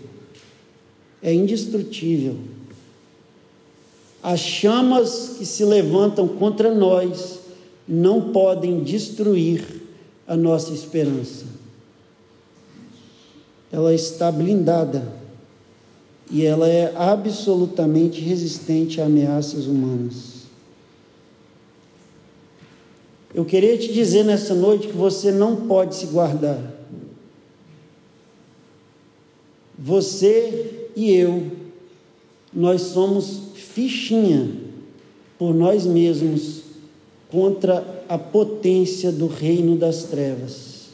é 1.22 1.34
indestrutível. 1.34 2.36
As 4.22 4.40
chamas 4.40 5.36
que 5.38 5.44
se 5.44 5.64
levantam 5.64 6.26
contra 6.26 6.74
nós 6.74 7.40
não 7.86 8.32
podem 8.32 8.80
destruir 8.80 9.82
a 10.26 10.36
nossa 10.36 10.72
esperança. 10.72 11.46
Ela 13.70 13.94
está 13.94 14.30
blindada 14.30 15.12
e 16.30 16.44
ela 16.44 16.68
é 16.68 16.92
absolutamente 16.96 18.20
resistente 18.20 19.00
a 19.00 19.06
ameaças 19.06 19.66
humanas. 19.66 20.37
Eu 23.34 23.44
queria 23.44 23.76
te 23.76 23.92
dizer 23.92 24.24
nessa 24.24 24.54
noite 24.54 24.88
que 24.88 24.96
você 24.96 25.30
não 25.30 25.54
pode 25.54 25.94
se 25.96 26.06
guardar. 26.06 26.58
Você 29.78 30.88
e 30.96 31.12
eu, 31.14 31.52
nós 32.52 32.82
somos 32.82 33.40
fichinha 33.54 34.50
por 35.38 35.54
nós 35.54 35.84
mesmos 35.84 36.62
contra 37.30 38.04
a 38.08 38.18
potência 38.18 39.12
do 39.12 39.26
reino 39.26 39.76
das 39.76 40.04
trevas. 40.04 40.88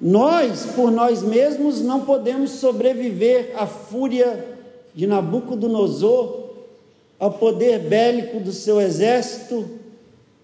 Nós, 0.00 0.64
por 0.74 0.90
nós 0.90 1.22
mesmos, 1.22 1.82
não 1.82 2.06
podemos 2.06 2.52
sobreviver 2.52 3.52
à 3.54 3.66
fúria 3.66 4.58
de 4.94 5.06
Nabucodonosor, 5.06 6.48
ao 7.18 7.32
poder 7.32 7.80
bélico 7.80 8.40
do 8.40 8.50
seu 8.50 8.80
exército 8.80 9.79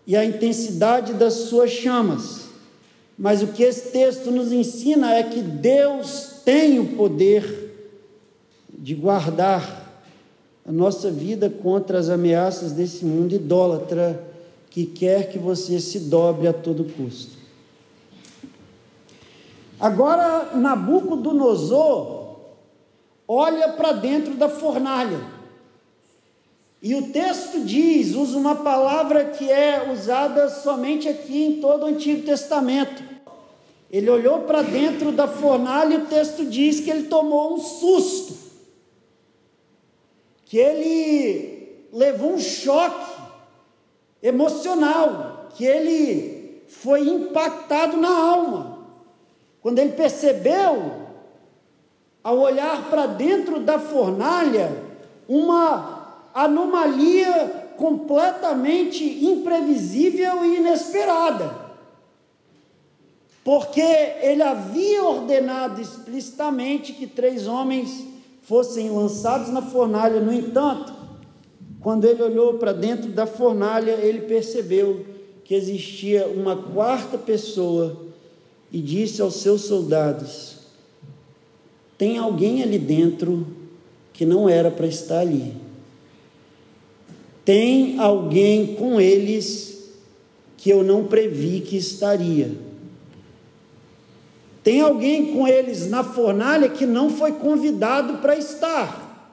e 0.06 0.16
à 0.16 0.24
intensidade 0.24 1.14
das 1.14 1.34
suas 1.34 1.70
chamas. 1.70 2.46
Mas 3.18 3.42
o 3.42 3.48
que 3.48 3.62
esse 3.62 3.90
texto 3.90 4.30
nos 4.30 4.52
ensina 4.52 5.14
é 5.14 5.22
que 5.22 5.40
Deus 5.40 6.42
tem 6.44 6.78
o 6.78 6.96
poder 6.96 7.66
de 8.68 8.94
guardar 8.94 9.84
a 10.64 10.70
nossa 10.70 11.10
vida 11.10 11.48
contra 11.48 11.98
as 11.98 12.08
ameaças 12.08 12.72
desse 12.72 13.04
mundo 13.04 13.34
idólatra 13.34 14.22
que 14.68 14.84
quer 14.84 15.30
que 15.30 15.38
você 15.38 15.80
se 15.80 16.00
dobre 16.00 16.46
a 16.46 16.52
todo 16.52 16.84
custo. 16.84 17.36
Agora, 19.80 20.54
Nabucodonosor 20.54 22.36
olha 23.26 23.70
para 23.70 23.92
dentro 23.92 24.34
da 24.34 24.48
fornalha. 24.48 25.35
E 26.86 26.94
o 26.94 27.08
texto 27.08 27.64
diz, 27.64 28.14
usa 28.14 28.38
uma 28.38 28.54
palavra 28.54 29.24
que 29.24 29.50
é 29.50 29.90
usada 29.92 30.48
somente 30.48 31.08
aqui 31.08 31.44
em 31.44 31.60
todo 31.60 31.82
o 31.82 31.86
Antigo 31.86 32.24
Testamento. 32.24 33.02
Ele 33.90 34.08
olhou 34.08 34.42
para 34.42 34.62
dentro 34.62 35.10
da 35.10 35.26
fornalha 35.26 35.94
e 35.94 35.96
o 35.96 36.06
texto 36.06 36.46
diz 36.46 36.78
que 36.78 36.88
ele 36.88 37.08
tomou 37.08 37.54
um 37.54 37.58
susto 37.58 38.36
que 40.44 40.58
ele 40.58 41.88
levou 41.92 42.34
um 42.34 42.38
choque 42.38 43.20
emocional, 44.22 45.48
que 45.56 45.64
ele 45.64 46.62
foi 46.68 47.00
impactado 47.00 47.96
na 47.96 48.16
alma. 48.16 48.78
Quando 49.60 49.80
ele 49.80 49.94
percebeu, 49.94 50.92
ao 52.22 52.38
olhar 52.38 52.88
para 52.88 53.06
dentro 53.06 53.58
da 53.58 53.76
fornalha, 53.76 54.70
uma 55.28 55.95
anomalia 56.36 57.72
completamente 57.78 59.02
imprevisível 59.24 60.44
e 60.44 60.58
inesperada. 60.58 61.66
Porque 63.42 63.80
ele 63.80 64.42
havia 64.42 65.02
ordenado 65.02 65.80
explicitamente 65.80 66.92
que 66.92 67.06
três 67.06 67.46
homens 67.46 68.04
fossem 68.42 68.90
lançados 68.90 69.48
na 69.48 69.62
fornalha. 69.62 70.20
No 70.20 70.32
entanto, 70.32 70.92
quando 71.80 72.04
ele 72.04 72.22
olhou 72.22 72.54
para 72.54 72.72
dentro 72.72 73.10
da 73.10 73.26
fornalha, 73.26 73.92
ele 73.92 74.22
percebeu 74.22 75.06
que 75.42 75.54
existia 75.54 76.26
uma 76.26 76.56
quarta 76.56 77.16
pessoa 77.16 77.96
e 78.70 78.82
disse 78.82 79.22
aos 79.22 79.36
seus 79.36 79.62
soldados: 79.62 80.58
Tem 81.96 82.18
alguém 82.18 82.62
ali 82.62 82.78
dentro 82.78 83.46
que 84.12 84.26
não 84.26 84.48
era 84.48 84.70
para 84.70 84.86
estar 84.86 85.20
ali. 85.20 85.65
Tem 87.46 87.96
alguém 88.00 88.74
com 88.74 89.00
eles 89.00 89.92
que 90.56 90.68
eu 90.68 90.82
não 90.82 91.04
previ 91.04 91.60
que 91.60 91.76
estaria. 91.76 92.50
Tem 94.64 94.80
alguém 94.80 95.32
com 95.32 95.46
eles 95.46 95.88
na 95.88 96.02
fornalha 96.02 96.68
que 96.68 96.84
não 96.84 97.08
foi 97.08 97.30
convidado 97.30 98.14
para 98.14 98.36
estar. 98.36 99.30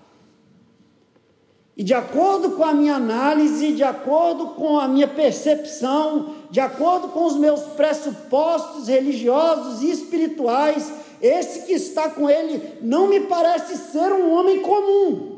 E 1.76 1.84
de 1.84 1.96
acordo 1.96 2.52
com 2.52 2.64
a 2.64 2.72
minha 2.72 2.98
análise, 2.98 3.74
de 3.74 3.84
acordo 3.84 4.50
com 4.50 4.78
a 4.78 4.88
minha 4.88 5.08
percepção, 5.08 6.36
de 6.52 6.60
acordo 6.60 7.08
com 7.08 7.26
os 7.26 7.36
meus 7.36 7.62
pressupostos 7.62 8.88
religiosos 8.88 9.82
e 9.82 9.90
espirituais, 9.90 10.94
esse 11.20 11.66
que 11.66 11.74
está 11.74 12.12
com 12.12 12.30
ele 12.30 12.78
não 12.80 13.08
me 13.08 13.22
parece 13.22 13.76
ser 13.76 14.14
um 14.14 14.32
homem 14.32 14.60
comum. 14.60 15.33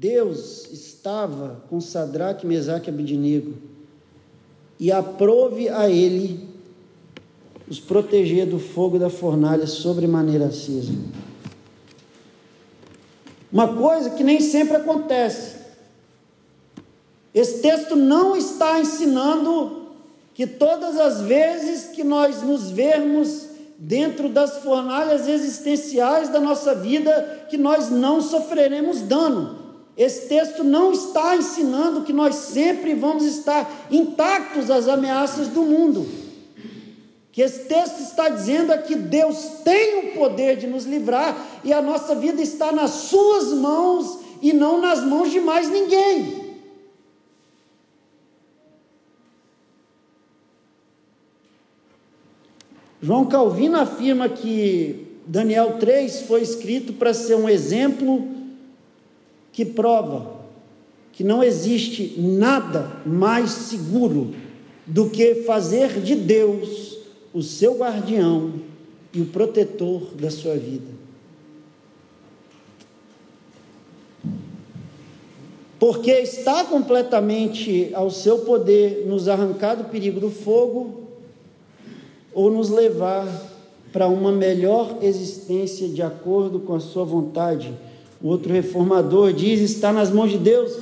Deus 0.00 0.66
estava 0.72 1.62
com 1.68 1.78
Sadraque, 1.78 2.46
Mesaque 2.46 2.88
e 2.88 2.90
Abidinego 2.90 3.52
e 4.78 4.90
aprove 4.90 5.68
a 5.68 5.90
ele 5.90 6.48
os 7.68 7.78
proteger 7.78 8.46
do 8.46 8.58
fogo 8.58 8.98
da 8.98 9.10
fornalha 9.10 9.66
sobre 9.66 10.06
maneira 10.06 10.46
acesa. 10.46 10.94
Uma 13.52 13.76
coisa 13.76 14.08
que 14.08 14.24
nem 14.24 14.40
sempre 14.40 14.76
acontece. 14.76 15.56
Esse 17.34 17.60
texto 17.60 17.94
não 17.94 18.34
está 18.34 18.80
ensinando 18.80 19.90
que 20.32 20.46
todas 20.46 20.96
as 20.96 21.20
vezes 21.20 21.90
que 21.94 22.02
nós 22.02 22.42
nos 22.42 22.70
vermos 22.70 23.50
dentro 23.76 24.30
das 24.30 24.60
fornalhas 24.60 25.28
existenciais 25.28 26.30
da 26.30 26.40
nossa 26.40 26.74
vida, 26.74 27.44
que 27.50 27.58
nós 27.58 27.90
não 27.90 28.22
sofreremos 28.22 29.02
dano. 29.02 29.59
Esse 30.00 30.28
texto 30.28 30.64
não 30.64 30.92
está 30.92 31.36
ensinando 31.36 32.04
que 32.04 32.12
nós 32.12 32.34
sempre 32.34 32.94
vamos 32.94 33.22
estar 33.22 33.70
intactos 33.90 34.70
às 34.70 34.88
ameaças 34.88 35.48
do 35.48 35.60
mundo. 35.60 36.08
Que 37.30 37.42
esse 37.42 37.66
texto 37.66 38.00
está 38.00 38.30
dizendo 38.30 38.72
é 38.72 38.78
que 38.78 38.94
Deus 38.94 39.36
tem 39.62 39.98
o 39.98 40.14
poder 40.14 40.56
de 40.56 40.66
nos 40.66 40.86
livrar 40.86 41.36
e 41.62 41.70
a 41.70 41.82
nossa 41.82 42.14
vida 42.14 42.40
está 42.40 42.72
nas 42.72 42.92
Suas 42.92 43.52
mãos 43.52 44.20
e 44.40 44.54
não 44.54 44.80
nas 44.80 45.04
mãos 45.04 45.30
de 45.30 45.38
mais 45.38 45.68
ninguém. 45.68 46.56
João 53.02 53.26
Calvino 53.26 53.78
afirma 53.78 54.30
que 54.30 55.18
Daniel 55.26 55.76
3 55.78 56.22
foi 56.22 56.40
escrito 56.40 56.94
para 56.94 57.12
ser 57.12 57.34
um 57.34 57.46
exemplo 57.46 58.39
que 59.52 59.64
prova 59.64 60.40
que 61.12 61.24
não 61.24 61.42
existe 61.42 62.14
nada 62.18 62.90
mais 63.04 63.50
seguro 63.50 64.34
do 64.86 65.10
que 65.10 65.36
fazer 65.42 66.00
de 66.00 66.14
Deus 66.14 66.98
o 67.32 67.42
seu 67.42 67.76
guardião 67.76 68.54
e 69.12 69.20
o 69.20 69.26
protetor 69.26 70.14
da 70.14 70.30
sua 70.30 70.56
vida. 70.56 71.00
Porque 75.78 76.10
está 76.10 76.64
completamente 76.64 77.90
ao 77.94 78.10
seu 78.10 78.40
poder 78.40 79.06
nos 79.06 79.28
arrancar 79.28 79.74
do 79.74 79.84
perigo 79.84 80.20
do 80.20 80.30
fogo 80.30 81.02
ou 82.32 82.50
nos 82.50 82.68
levar 82.68 83.26
para 83.92 84.06
uma 84.06 84.30
melhor 84.30 84.98
existência 85.02 85.88
de 85.88 86.02
acordo 86.02 86.60
com 86.60 86.74
a 86.74 86.80
sua 86.80 87.04
vontade 87.04 87.74
o 88.22 88.28
outro 88.28 88.52
reformador 88.52 89.32
diz: 89.32 89.60
está 89.60 89.92
nas 89.92 90.10
mãos 90.10 90.30
de 90.30 90.38
Deus 90.38 90.72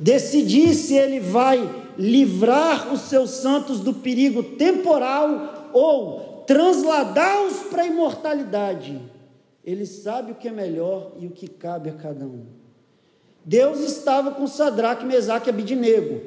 decidir 0.00 0.74
se 0.74 0.94
ele 0.94 1.20
vai 1.20 1.86
livrar 1.98 2.92
os 2.92 3.02
seus 3.02 3.30
santos 3.30 3.80
do 3.80 3.92
perigo 3.92 4.42
temporal 4.42 5.70
ou 5.72 6.44
trasladá-los 6.46 7.54
para 7.70 7.82
a 7.82 7.86
imortalidade. 7.86 9.00
Ele 9.64 9.84
sabe 9.84 10.32
o 10.32 10.34
que 10.34 10.48
é 10.48 10.52
melhor 10.52 11.12
e 11.18 11.26
o 11.26 11.30
que 11.30 11.48
cabe 11.48 11.90
a 11.90 11.94
cada 11.94 12.24
um. 12.24 12.46
Deus 13.44 13.80
estava 13.80 14.30
com 14.30 14.46
Sadraque, 14.46 15.04
Mesaque 15.04 15.48
e 15.48 15.50
Abidinego, 15.50 16.20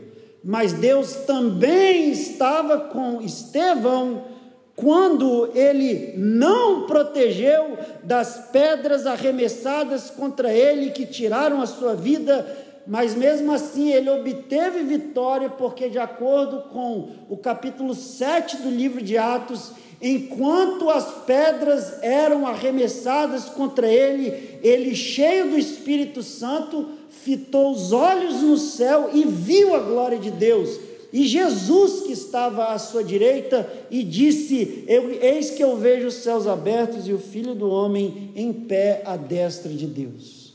mas 0.44 0.74
Deus 0.74 1.14
também 1.26 2.12
estava 2.12 2.80
com 2.80 3.22
Estevão 3.22 4.31
quando 4.76 5.52
ele 5.54 6.14
não 6.18 6.84
protegeu 6.88 7.78
das 8.04 8.50
pedras 8.52 9.06
arremessadas 9.06 10.10
contra 10.10 10.52
ele 10.54 10.92
que 10.92 11.06
tiraram 11.06 11.62
a 11.62 11.68
sua 11.68 11.94
vida, 11.94 12.46
mas 12.88 13.14
mesmo 13.14 13.52
assim 13.52 13.92
ele 13.92 14.10
obteve 14.10 14.84
vitória, 14.84 15.50
porque, 15.50 15.90
de 15.90 16.00
acordo 16.00 16.70
com 16.70 17.10
o 17.30 17.38
capítulo 17.38 17.94
7 17.94 18.58
do 18.58 18.70
livro 18.70 19.02
de 19.02 19.18
Atos, 19.18 19.72
enquanto 20.02 20.90
as 20.90 21.26
pedras 21.26 22.02
eram 22.02 22.48
arremessadas 22.48 23.46
contra 23.46 23.88
ele, 23.88 24.60
ele, 24.64 24.96
cheio 24.96 25.52
do 25.52 25.60
Espírito 25.60 26.24
Santo, 26.24 26.90
fitou 27.10 27.72
os 27.72 27.92
olhos 27.92 28.42
no 28.42 28.58
céu 28.58 29.12
e 29.14 29.24
viu 29.26 29.76
a 29.76 29.80
glória 29.80 30.18
de 30.18 30.32
Deus. 30.32 30.91
E 31.14 31.28
Jesus 31.28 32.04
que 32.04 32.14
estava 32.14 32.68
à 32.68 32.80
sua 32.80 33.04
direita 33.04 33.70
e 33.90 34.02
disse: 34.04 34.86
Eis 34.88 35.52
que 35.52 35.64
eu 35.64 35.76
vejo 35.76 36.08
os 36.08 36.16
céus 36.16 36.48
abertos 36.48 37.08
e 37.08 37.14
o 37.14 37.20
Filho 37.20 37.54
do 37.54 37.70
homem 37.70 38.32
em 38.36 38.54
pé 38.54 39.02
à 39.06 39.18
destra 39.18 39.72
de 39.72 39.88
Deus. 39.88 40.54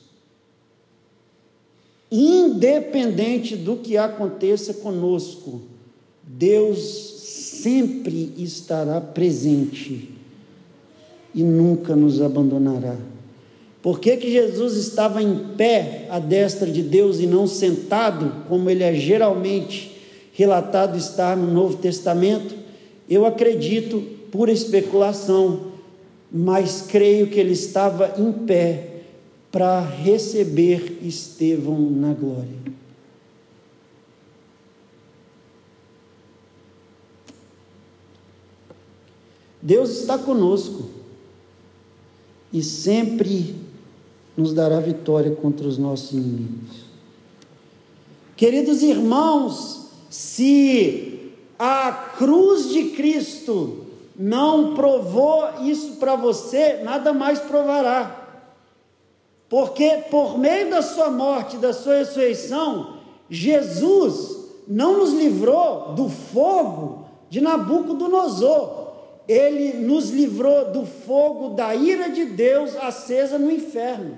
Independente 2.10 3.56
do 3.56 3.76
que 3.76 3.96
aconteça 3.98 4.72
conosco, 4.74 5.62
Deus 6.22 6.78
sempre 6.78 8.32
estará 8.38 9.00
presente 9.00 10.10
e 11.34 11.42
nunca 11.42 11.94
nos 11.94 12.22
abandonará. 12.22 12.96
Por 13.82 14.00
que, 14.00 14.16
que 14.16 14.32
Jesus 14.32 14.74
estava 14.76 15.22
em 15.22 15.54
pé 15.56 16.06
à 16.08 16.18
destra 16.18 16.68
de 16.70 16.82
Deus 16.82 17.20
e 17.20 17.26
não 17.26 17.46
sentado, 17.46 18.46
como 18.48 18.70
ele 18.70 18.82
é 18.82 18.94
geralmente 18.94 19.95
relatado 20.36 20.98
estar 20.98 21.34
no 21.34 21.50
Novo 21.50 21.78
Testamento? 21.78 22.54
Eu 23.08 23.24
acredito, 23.24 24.02
por 24.30 24.50
especulação, 24.50 25.72
mas 26.30 26.82
creio 26.82 27.28
que 27.28 27.40
ele 27.40 27.52
estava 27.52 28.14
em 28.18 28.30
pé 28.30 29.04
para 29.50 29.80
receber 29.80 30.98
Estevão 31.00 31.80
na 31.90 32.12
glória. 32.12 32.66
Deus 39.62 40.00
está 40.00 40.18
conosco 40.18 40.90
e 42.52 42.62
sempre 42.62 43.56
nos 44.36 44.52
dará 44.52 44.80
vitória 44.80 45.30
contra 45.30 45.66
os 45.66 45.78
nossos 45.78 46.12
inimigos. 46.12 46.84
Queridos 48.36 48.82
irmãos, 48.82 49.85
se 50.16 51.34
a 51.58 51.92
cruz 52.16 52.70
de 52.70 52.84
Cristo 52.92 53.84
não 54.18 54.74
provou 54.74 55.46
isso 55.62 55.96
para 55.96 56.16
você, 56.16 56.80
nada 56.82 57.12
mais 57.12 57.38
provará. 57.38 58.26
Porque 59.46 60.04
por 60.10 60.38
meio 60.38 60.70
da 60.70 60.80
sua 60.80 61.10
morte, 61.10 61.58
da 61.58 61.74
sua 61.74 61.98
ressurreição, 61.98 62.94
Jesus 63.28 64.38
não 64.66 65.00
nos 65.00 65.12
livrou 65.12 65.92
do 65.92 66.08
fogo 66.08 67.04
de 67.28 67.42
Nabucodonosor, 67.42 68.86
ele 69.28 69.74
nos 69.74 70.08
livrou 70.08 70.72
do 70.72 70.86
fogo 70.86 71.50
da 71.50 71.74
ira 71.74 72.08
de 72.08 72.24
Deus 72.24 72.74
acesa 72.76 73.38
no 73.38 73.50
inferno. 73.50 74.16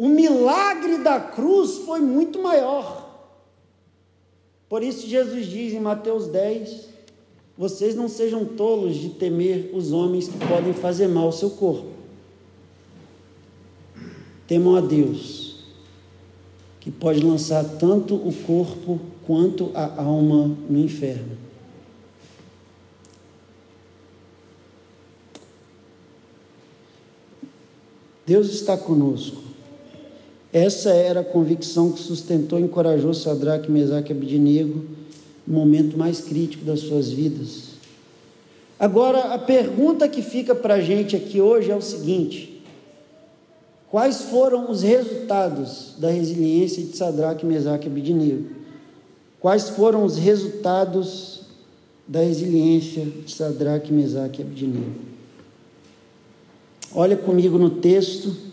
O 0.00 0.08
milagre 0.08 0.96
da 0.96 1.20
cruz 1.20 1.84
foi 1.84 2.00
muito 2.00 2.40
maior. 2.42 3.06
Por 4.66 4.82
isso, 4.82 5.06
Jesus 5.06 5.44
diz 5.44 5.74
em 5.74 5.78
Mateus 5.78 6.26
10: 6.26 6.88
Vocês 7.58 7.94
não 7.94 8.08
sejam 8.08 8.46
tolos 8.46 8.96
de 8.96 9.10
temer 9.10 9.70
os 9.74 9.92
homens 9.92 10.26
que 10.26 10.38
podem 10.46 10.72
fazer 10.72 11.06
mal 11.06 11.26
ao 11.26 11.32
seu 11.32 11.50
corpo. 11.50 11.90
Temam 14.46 14.74
a 14.74 14.80
Deus, 14.80 15.66
que 16.80 16.90
pode 16.90 17.20
lançar 17.20 17.62
tanto 17.62 18.14
o 18.14 18.32
corpo 18.46 18.98
quanto 19.26 19.70
a 19.74 20.02
alma 20.02 20.46
no 20.66 20.78
inferno. 20.78 21.36
Deus 28.24 28.48
está 28.48 28.78
conosco. 28.78 29.49
Essa 30.52 30.90
era 30.90 31.20
a 31.20 31.24
convicção 31.24 31.92
que 31.92 32.00
sustentou 32.00 32.58
e 32.58 32.62
encorajou 32.62 33.14
Sadraque, 33.14 33.70
Mesaque 33.70 34.12
e 34.12 34.16
Abidnego 34.16 34.84
no 35.46 35.54
momento 35.54 35.96
mais 35.96 36.20
crítico 36.20 36.64
das 36.64 36.80
suas 36.80 37.10
vidas. 37.10 37.70
Agora, 38.78 39.34
a 39.34 39.38
pergunta 39.38 40.08
que 40.08 40.22
fica 40.22 40.54
para 40.54 40.74
a 40.74 40.80
gente 40.80 41.14
aqui 41.14 41.40
hoje 41.40 41.70
é 41.70 41.76
o 41.76 41.82
seguinte: 41.82 42.62
quais 43.88 44.22
foram 44.22 44.70
os 44.70 44.82
resultados 44.82 45.94
da 45.98 46.10
resiliência 46.10 46.82
de 46.82 46.96
Sadraque, 46.96 47.46
Mesaque 47.46 47.86
e 47.86 47.90
Abidnego? 47.90 48.50
Quais 49.38 49.68
foram 49.70 50.04
os 50.04 50.18
resultados 50.18 51.42
da 52.08 52.20
resiliência 52.20 53.04
de 53.04 53.32
Sadraque, 53.32 53.92
Mesaque 53.92 54.42
e 54.42 54.44
Abidnego? 54.44 55.10
Olha 56.92 57.16
comigo 57.16 57.56
no 57.56 57.70
texto 57.70 58.49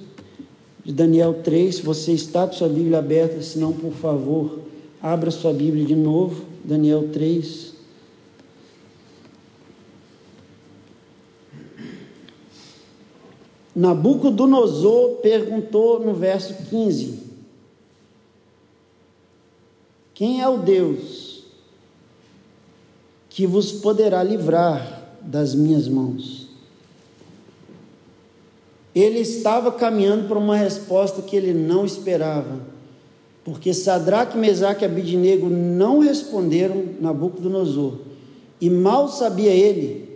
de 0.88 0.94
Daniel 0.94 1.42
3, 1.44 1.76
se 1.76 1.82
você 1.82 2.14
está 2.14 2.48
com 2.48 2.54
sua 2.54 2.70
Bíblia 2.70 3.00
aberta, 3.00 3.42
se 3.42 3.60
não, 3.60 3.74
por 3.74 3.92
favor, 3.92 4.60
abra 5.02 5.30
sua 5.30 5.52
Bíblia 5.52 5.84
de 5.84 5.98
novo, 5.98 6.46
Daniel 6.64 7.10
3. 7.12 7.74
Nabucodonosor 13.76 15.18
perguntou 15.18 16.00
no 16.00 16.14
verso 16.14 16.56
15: 16.70 17.20
Quem 20.14 20.42
é 20.42 20.48
o 20.48 20.60
Deus 20.60 21.44
que 23.30 23.46
vos 23.46 23.74
poderá 23.74 24.24
livrar 24.24 25.18
das 25.22 25.54
minhas 25.54 25.90
mãos? 25.90 26.47
Ele 28.98 29.20
estava 29.20 29.72
caminhando 29.72 30.28
para 30.28 30.40
uma 30.40 30.58
resposta 30.58 31.22
que 31.22 31.36
ele 31.36 31.54
não 31.54 31.86
esperava, 31.86 32.60
porque 33.44 33.72
Sadraque, 33.72 34.36
Mesaque 34.36 34.84
e 34.84 34.86
Abidinego 34.86 35.48
não 35.48 36.00
responderam 36.00 36.84
Nabucodonosor, 37.00 38.00
e 38.60 38.72
mal 38.72 39.08
sabia 39.08 39.52
ele 39.52 40.08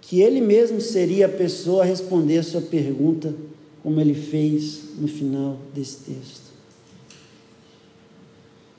que 0.00 0.20
ele 0.20 0.40
mesmo 0.40 0.80
seria 0.80 1.26
a 1.26 1.28
pessoa 1.28 1.82
a 1.82 1.84
responder 1.84 2.38
a 2.38 2.42
sua 2.44 2.60
pergunta, 2.60 3.34
como 3.82 4.00
ele 4.00 4.14
fez 4.14 4.82
no 4.96 5.08
final 5.08 5.56
desse 5.74 5.96
texto. 5.98 6.50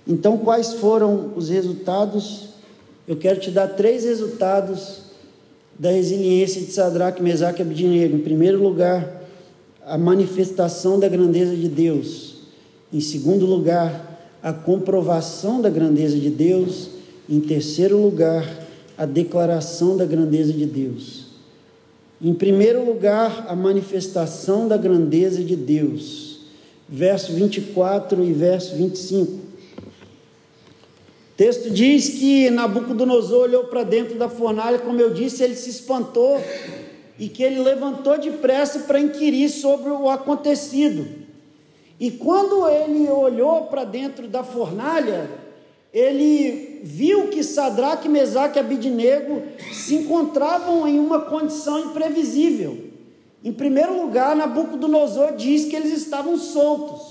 Então, 0.07 0.37
quais 0.37 0.73
foram 0.75 1.33
os 1.35 1.49
resultados? 1.49 2.49
Eu 3.05 3.17
quero 3.17 3.41
te 3.41 3.51
dar 3.51 3.67
três 3.67 4.05
resultados 4.05 5.10
da 5.77 5.91
resiliência 5.91 6.61
de 6.61 6.71
Sadraque, 6.71 7.21
Mesaque 7.21 7.61
e 7.61 7.63
Abednego. 7.63 8.15
Em 8.15 8.21
primeiro 8.21 8.61
lugar, 8.61 9.23
a 9.85 9.97
manifestação 9.97 10.99
da 10.99 11.07
grandeza 11.07 11.55
de 11.55 11.67
Deus. 11.67 12.35
Em 12.93 12.99
segundo 12.99 13.45
lugar, 13.45 14.29
a 14.43 14.53
comprovação 14.53 15.61
da 15.61 15.69
grandeza 15.69 16.17
de 16.17 16.29
Deus. 16.29 16.89
Em 17.29 17.39
terceiro 17.39 17.97
lugar, 17.97 18.45
a 18.97 19.05
declaração 19.05 19.97
da 19.97 20.05
grandeza 20.05 20.53
de 20.53 20.65
Deus. 20.65 21.25
Em 22.21 22.33
primeiro 22.33 22.85
lugar, 22.85 23.47
a 23.49 23.55
manifestação 23.55 24.67
da 24.67 24.77
grandeza 24.77 25.43
de 25.43 25.55
Deus. 25.55 26.41
Verso 26.87 27.33
24 27.33 28.23
e 28.23 28.33
verso 28.33 28.75
25 28.75 29.40
texto 31.41 31.71
diz 31.71 32.07
que 32.07 32.51
Nabucodonosor 32.51 33.45
olhou 33.45 33.63
para 33.63 33.81
dentro 33.81 34.13
da 34.13 34.29
fornalha, 34.29 34.77
como 34.77 35.01
eu 35.01 35.11
disse, 35.11 35.43
ele 35.43 35.55
se 35.55 35.71
espantou 35.71 36.39
e 37.17 37.27
que 37.27 37.41
ele 37.41 37.59
levantou 37.59 38.15
depressa 38.15 38.81
para 38.81 38.99
inquirir 38.99 39.49
sobre 39.49 39.89
o 39.89 40.07
acontecido. 40.07 41.03
E 41.99 42.11
quando 42.11 42.69
ele 42.69 43.09
olhou 43.09 43.63
para 43.63 43.83
dentro 43.83 44.27
da 44.27 44.43
fornalha, 44.43 45.31
ele 45.91 46.81
viu 46.83 47.29
que 47.29 47.43
Sadraque, 47.43 48.07
Mesaque 48.07 48.59
e 48.59 48.61
Abidnego 48.61 49.41
se 49.73 49.95
encontravam 49.95 50.87
em 50.87 50.99
uma 50.99 51.21
condição 51.21 51.79
imprevisível. 51.79 52.77
Em 53.43 53.51
primeiro 53.51 53.99
lugar, 53.99 54.35
Nabucodonosor 54.35 55.35
diz 55.35 55.65
que 55.65 55.75
eles 55.75 55.91
estavam 55.91 56.37
soltos. 56.37 57.10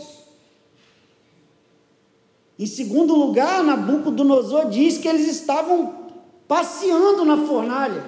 Em 2.61 2.67
segundo 2.67 3.15
lugar, 3.15 3.65
Nabucodonosor 3.65 4.69
diz 4.69 4.99
que 4.99 5.09
eles 5.09 5.27
estavam 5.27 6.11
passeando 6.47 7.25
na 7.25 7.39
fornalha. 7.47 8.05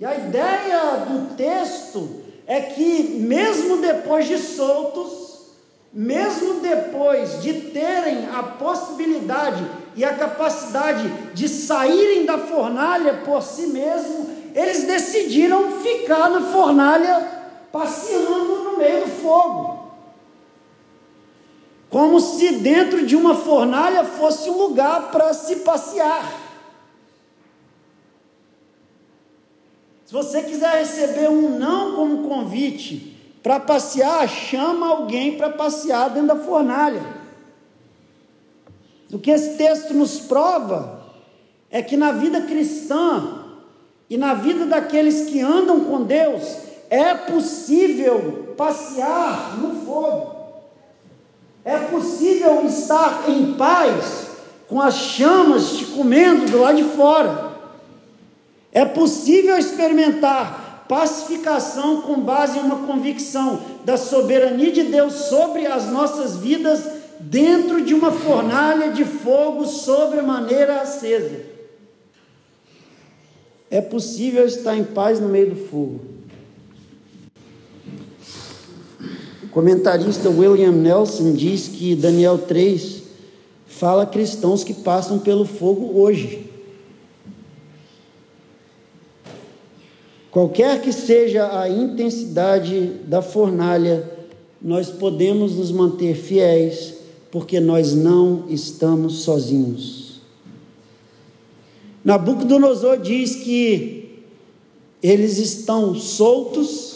E 0.00 0.04
a 0.04 0.12
ideia 0.12 1.06
do 1.08 1.36
texto 1.36 2.22
é 2.48 2.62
que, 2.62 3.20
mesmo 3.20 3.76
depois 3.76 4.26
de 4.26 4.38
soltos, 4.38 5.52
mesmo 5.92 6.54
depois 6.54 7.40
de 7.40 7.52
terem 7.70 8.26
a 8.34 8.42
possibilidade 8.42 9.64
e 9.94 10.04
a 10.04 10.16
capacidade 10.16 11.08
de 11.32 11.48
saírem 11.48 12.26
da 12.26 12.38
fornalha 12.38 13.22
por 13.24 13.40
si 13.40 13.68
mesmos, 13.68 14.26
eles 14.52 14.82
decidiram 14.82 15.80
ficar 15.80 16.28
na 16.28 16.40
fornalha 16.40 17.38
passeando 17.70 18.64
no 18.64 18.78
meio 18.78 19.04
do 19.04 19.10
fogo. 19.12 19.69
Como 21.90 22.20
se 22.20 22.52
dentro 22.52 23.04
de 23.04 23.16
uma 23.16 23.34
fornalha 23.34 24.04
fosse 24.04 24.48
um 24.48 24.56
lugar 24.56 25.10
para 25.10 25.34
se 25.34 25.56
passear. 25.56 26.40
Se 30.06 30.12
você 30.12 30.42
quiser 30.42 30.78
receber 30.78 31.28
um 31.28 31.58
não 31.58 31.94
como 31.96 32.28
convite 32.28 33.16
para 33.42 33.60
passear, 33.60 34.28
chama 34.28 34.88
alguém 34.88 35.36
para 35.36 35.50
passear 35.50 36.10
dentro 36.10 36.28
da 36.28 36.36
fornalha. 36.36 37.02
O 39.12 39.18
que 39.18 39.30
esse 39.30 39.56
texto 39.56 39.92
nos 39.92 40.20
prova 40.20 41.00
é 41.70 41.82
que 41.82 41.96
na 41.96 42.12
vida 42.12 42.42
cristã 42.42 43.40
e 44.08 44.16
na 44.16 44.34
vida 44.34 44.66
daqueles 44.66 45.30
que 45.30 45.40
andam 45.40 45.84
com 45.84 46.02
Deus, 46.02 46.56
é 46.90 47.14
possível 47.14 48.54
passear 48.56 49.56
no 49.58 49.86
fogo, 49.86 50.39
é 51.64 51.78
possível 51.78 52.64
estar 52.66 53.28
em 53.28 53.54
paz 53.54 54.28
com 54.68 54.80
as 54.80 54.94
chamas 54.94 55.72
te 55.76 55.84
comendo 55.86 56.50
do 56.50 56.60
lado 56.60 56.76
de 56.76 56.84
fora, 56.84 57.50
é 58.72 58.84
possível 58.84 59.56
experimentar 59.58 60.84
pacificação 60.88 62.02
com 62.02 62.20
base 62.20 62.58
em 62.58 62.62
uma 62.62 62.86
convicção 62.86 63.60
da 63.84 63.96
soberania 63.96 64.72
de 64.72 64.84
Deus 64.84 65.12
sobre 65.12 65.66
as 65.66 65.86
nossas 65.90 66.36
vidas 66.36 66.84
dentro 67.20 67.82
de 67.82 67.94
uma 67.94 68.10
fornalha 68.10 68.90
de 68.92 69.04
fogo 69.04 69.66
sobremaneira 69.66 70.80
acesa. 70.80 71.42
É 73.70 73.80
possível 73.80 74.44
estar 74.46 74.76
em 74.76 74.82
paz 74.82 75.20
no 75.20 75.28
meio 75.28 75.50
do 75.50 75.68
fogo. 75.68 76.00
O 79.39 79.39
comentarista 79.50 80.28
William 80.28 80.72
Nelson 80.72 81.32
diz 81.32 81.68
que 81.68 81.94
Daniel 81.94 82.38
3 82.38 83.02
fala 83.66 84.06
cristãos 84.06 84.62
que 84.62 84.74
passam 84.74 85.18
pelo 85.18 85.44
fogo 85.44 85.98
hoje. 86.00 86.50
Qualquer 90.30 90.80
que 90.80 90.92
seja 90.92 91.60
a 91.60 91.68
intensidade 91.68 93.00
da 93.06 93.20
fornalha, 93.20 94.08
nós 94.62 94.88
podemos 94.88 95.56
nos 95.56 95.72
manter 95.72 96.14
fiéis 96.14 96.94
porque 97.30 97.58
nós 97.58 97.94
não 97.94 98.44
estamos 98.48 99.22
sozinhos. 99.22 100.20
Nabucodonosor 102.04 102.98
diz 102.98 103.36
que 103.36 104.20
eles 105.02 105.38
estão 105.38 105.94
soltos. 105.94 106.89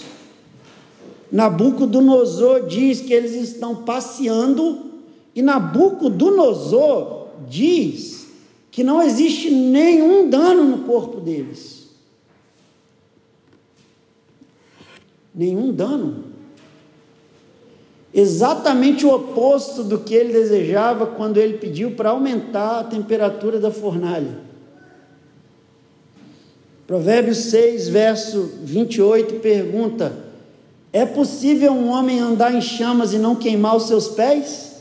Nabucodonosor 1.34 2.68
diz 2.68 3.00
que 3.00 3.12
eles 3.12 3.34
estão 3.34 3.82
passeando. 3.82 4.92
E 5.34 5.42
Nabucodonosor 5.42 7.26
diz 7.48 8.28
que 8.70 8.84
não 8.84 9.02
existe 9.02 9.50
nenhum 9.50 10.30
dano 10.30 10.62
no 10.62 10.84
corpo 10.84 11.20
deles. 11.20 11.88
Nenhum 15.34 15.72
dano 15.72 16.22
exatamente 18.14 19.04
o 19.04 19.12
oposto 19.12 19.82
do 19.82 19.98
que 19.98 20.14
ele 20.14 20.32
desejava 20.32 21.04
quando 21.04 21.38
ele 21.38 21.58
pediu 21.58 21.96
para 21.96 22.10
aumentar 22.10 22.78
a 22.78 22.84
temperatura 22.84 23.58
da 23.58 23.72
fornalha. 23.72 24.38
Provérbios 26.86 27.38
6, 27.38 27.88
verso 27.88 28.52
28 28.62 29.40
pergunta: 29.40 30.23
É 30.94 31.04
possível 31.04 31.72
um 31.72 31.88
homem 31.88 32.20
andar 32.20 32.54
em 32.54 32.60
chamas 32.60 33.12
e 33.12 33.18
não 33.18 33.34
queimar 33.34 33.74
os 33.74 33.88
seus 33.88 34.06
pés? 34.06 34.76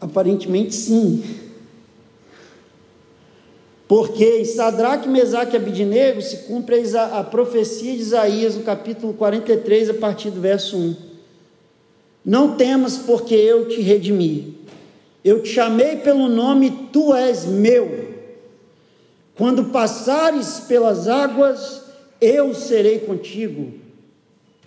Aparentemente 0.00 0.74
sim. 0.74 1.22
Porque 3.86 4.40
em 4.40 4.44
Sadraque, 4.44 5.08
Mesaque 5.08 5.54
e 5.54 5.56
Abidinego 5.56 6.20
se 6.20 6.38
cumpre 6.48 6.82
a, 6.96 7.20
a 7.20 7.22
profecia 7.22 7.94
de 7.94 8.00
Isaías 8.00 8.56
no 8.56 8.64
capítulo 8.64 9.14
43, 9.14 9.90
a 9.90 9.94
partir 9.94 10.30
do 10.30 10.40
verso 10.40 10.76
1. 10.76 10.96
Não 12.24 12.56
temas, 12.56 12.98
porque 12.98 13.36
eu 13.36 13.68
te 13.68 13.80
redimi. 13.80 14.66
Eu 15.24 15.44
te 15.44 15.50
chamei 15.50 15.98
pelo 15.98 16.28
nome, 16.28 16.88
tu 16.92 17.14
és 17.14 17.46
meu. 17.46 18.16
Quando 19.36 19.66
passares 19.66 20.58
pelas 20.66 21.06
águas, 21.06 21.85
eu 22.20 22.54
serei 22.54 23.00
contigo. 23.00 23.72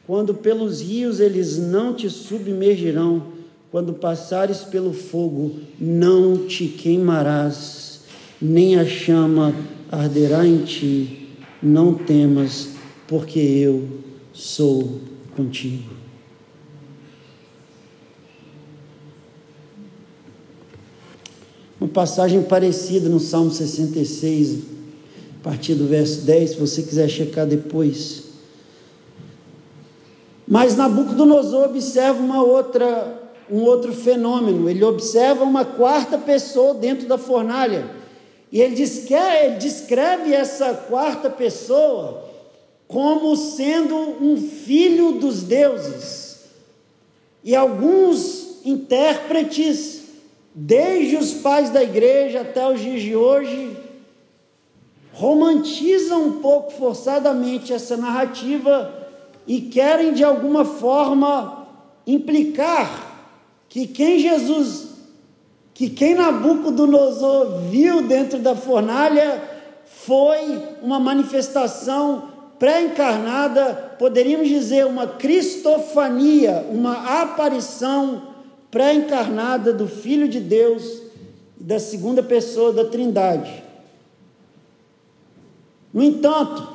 Quando 0.06 0.34
pelos 0.34 0.82
rios, 0.82 1.20
eles 1.20 1.58
não 1.58 1.94
te 1.94 2.10
submergirão. 2.10 3.40
Quando 3.72 3.94
passares 3.94 4.60
pelo 4.60 4.94
fogo, 4.94 5.60
não 5.80 6.48
te 6.48 6.68
queimarás 6.68 7.90
nem 8.42 8.78
a 8.78 8.86
chama 8.86 9.54
arderá 9.92 10.46
em 10.46 10.64
ti, 10.64 11.28
não 11.62 11.94
temas, 11.94 12.70
porque 13.08 13.40
eu 13.40 13.88
sou 14.32 15.02
contigo. 15.36 15.90
Uma 21.80 21.90
passagem 21.90 22.44
parecida 22.44 23.10
no 23.10 23.20
Salmo 23.20 23.52
66, 23.52 24.79
a 25.40 25.44
partir 25.44 25.74
do 25.74 25.88
verso 25.88 26.22
10, 26.22 26.50
se 26.50 26.56
você 26.58 26.84
quiser 26.84 27.08
checar 27.08 27.46
depois. 27.46 28.24
Mas 30.46 30.76
Nabucodonosor 30.76 31.66
observa 31.66 32.20
uma 32.20 32.44
outra, 32.44 33.32
um 33.50 33.62
outro 33.62 33.94
fenômeno. 33.94 34.70
Ele 34.70 34.84
observa 34.84 35.44
uma 35.44 35.64
quarta 35.64 36.18
pessoa 36.18 36.74
dentro 36.74 37.08
da 37.08 37.18
fornalha. 37.18 37.90
E 38.52 38.60
ele, 38.60 38.76
diz 38.76 39.06
que, 39.06 39.14
ele 39.14 39.58
descreve 39.58 40.34
essa 40.34 40.74
quarta 40.74 41.30
pessoa 41.30 42.28
como 42.88 43.36
sendo 43.36 43.96
um 43.96 44.36
filho 44.36 45.14
dos 45.14 45.44
deuses. 45.44 46.40
E 47.44 47.56
alguns 47.56 48.66
intérpretes, 48.66 50.02
desde 50.54 51.16
os 51.16 51.34
pais 51.34 51.70
da 51.70 51.84
igreja 51.84 52.42
até 52.42 52.68
os 52.68 52.82
dias 52.82 53.04
de 53.04 53.16
hoje, 53.16 53.78
romantizam 55.20 56.28
um 56.28 56.32
pouco 56.40 56.72
forçadamente 56.72 57.74
essa 57.74 57.98
narrativa 57.98 58.90
e 59.46 59.60
querem 59.60 60.14
de 60.14 60.24
alguma 60.24 60.64
forma 60.64 61.68
implicar 62.08 63.68
que 63.68 63.86
quem 63.86 64.18
Jesus 64.18 64.88
que 65.74 65.90
quem 65.90 66.14
Nabucodonosor 66.14 67.60
viu 67.70 68.02
dentro 68.02 68.40
da 68.40 68.56
fornalha 68.56 69.42
foi 69.86 70.62
uma 70.82 71.00
manifestação 71.00 72.30
pré-encarnada, 72.58 73.96
poderíamos 73.98 74.48
dizer 74.48 74.86
uma 74.86 75.08
cristofania, 75.08 76.66
uma 76.70 77.22
aparição 77.22 78.22
pré-encarnada 78.72 79.74
do 79.74 79.88
Filho 79.88 80.28
de 80.28 80.40
Deus 80.40 81.02
da 81.58 81.80
segunda 81.80 82.24
pessoa 82.24 82.72
da 82.72 82.86
Trindade. 82.86 83.69
No 85.94 86.04
entanto, 86.04 86.68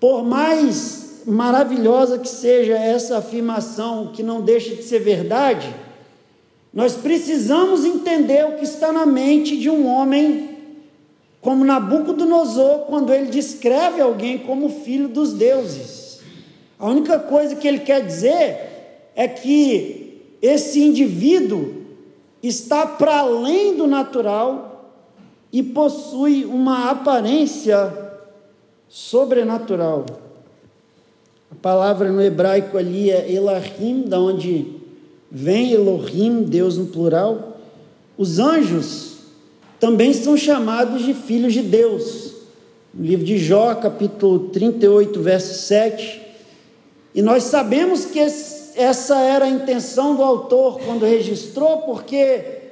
por 0.00 0.24
mais 0.24 1.22
maravilhosa 1.26 2.18
que 2.18 2.28
seja 2.28 2.74
essa 2.74 3.18
afirmação, 3.18 4.08
que 4.08 4.22
não 4.22 4.42
deixa 4.42 4.74
de 4.74 4.82
ser 4.82 4.98
verdade, 4.98 5.74
nós 6.72 6.94
precisamos 6.94 7.84
entender 7.84 8.44
o 8.46 8.56
que 8.56 8.64
está 8.64 8.92
na 8.92 9.06
mente 9.06 9.56
de 9.56 9.70
um 9.70 9.86
homem 9.86 10.50
como 11.40 11.64
Nabucodonosor, 11.64 12.80
quando 12.86 13.12
ele 13.12 13.26
descreve 13.26 14.00
alguém 14.00 14.38
como 14.38 14.68
filho 14.68 15.08
dos 15.08 15.34
deuses. 15.34 16.20
A 16.78 16.88
única 16.88 17.18
coisa 17.18 17.54
que 17.54 17.68
ele 17.68 17.80
quer 17.80 18.04
dizer 18.04 19.10
é 19.14 19.28
que 19.28 20.22
esse 20.42 20.82
indivíduo 20.82 21.82
está 22.42 22.86
para 22.86 23.18
além 23.18 23.76
do 23.76 23.86
natural 23.86 24.73
e 25.54 25.62
possui 25.62 26.44
uma 26.44 26.90
aparência 26.90 27.96
sobrenatural. 28.88 30.04
A 31.48 31.54
palavra 31.54 32.10
no 32.10 32.20
hebraico 32.20 32.76
ali 32.76 33.08
é 33.08 33.30
Elahim, 33.30 34.02
da 34.02 34.18
onde 34.18 34.66
vem 35.30 35.70
Elohim, 35.70 36.42
Deus 36.42 36.76
no 36.76 36.86
plural. 36.86 37.56
Os 38.18 38.40
anjos 38.40 39.18
também 39.78 40.12
são 40.12 40.36
chamados 40.36 41.04
de 41.04 41.14
filhos 41.14 41.52
de 41.52 41.62
Deus. 41.62 42.32
No 42.92 43.06
livro 43.06 43.24
de 43.24 43.38
Jó, 43.38 43.76
capítulo 43.76 44.48
38, 44.48 45.22
verso 45.22 45.54
7. 45.68 46.20
E 47.14 47.22
nós 47.22 47.44
sabemos 47.44 48.06
que 48.06 48.18
essa 48.18 49.20
era 49.20 49.44
a 49.44 49.48
intenção 49.48 50.16
do 50.16 50.22
autor 50.24 50.80
quando 50.80 51.06
registrou, 51.06 51.78
porque 51.82 52.63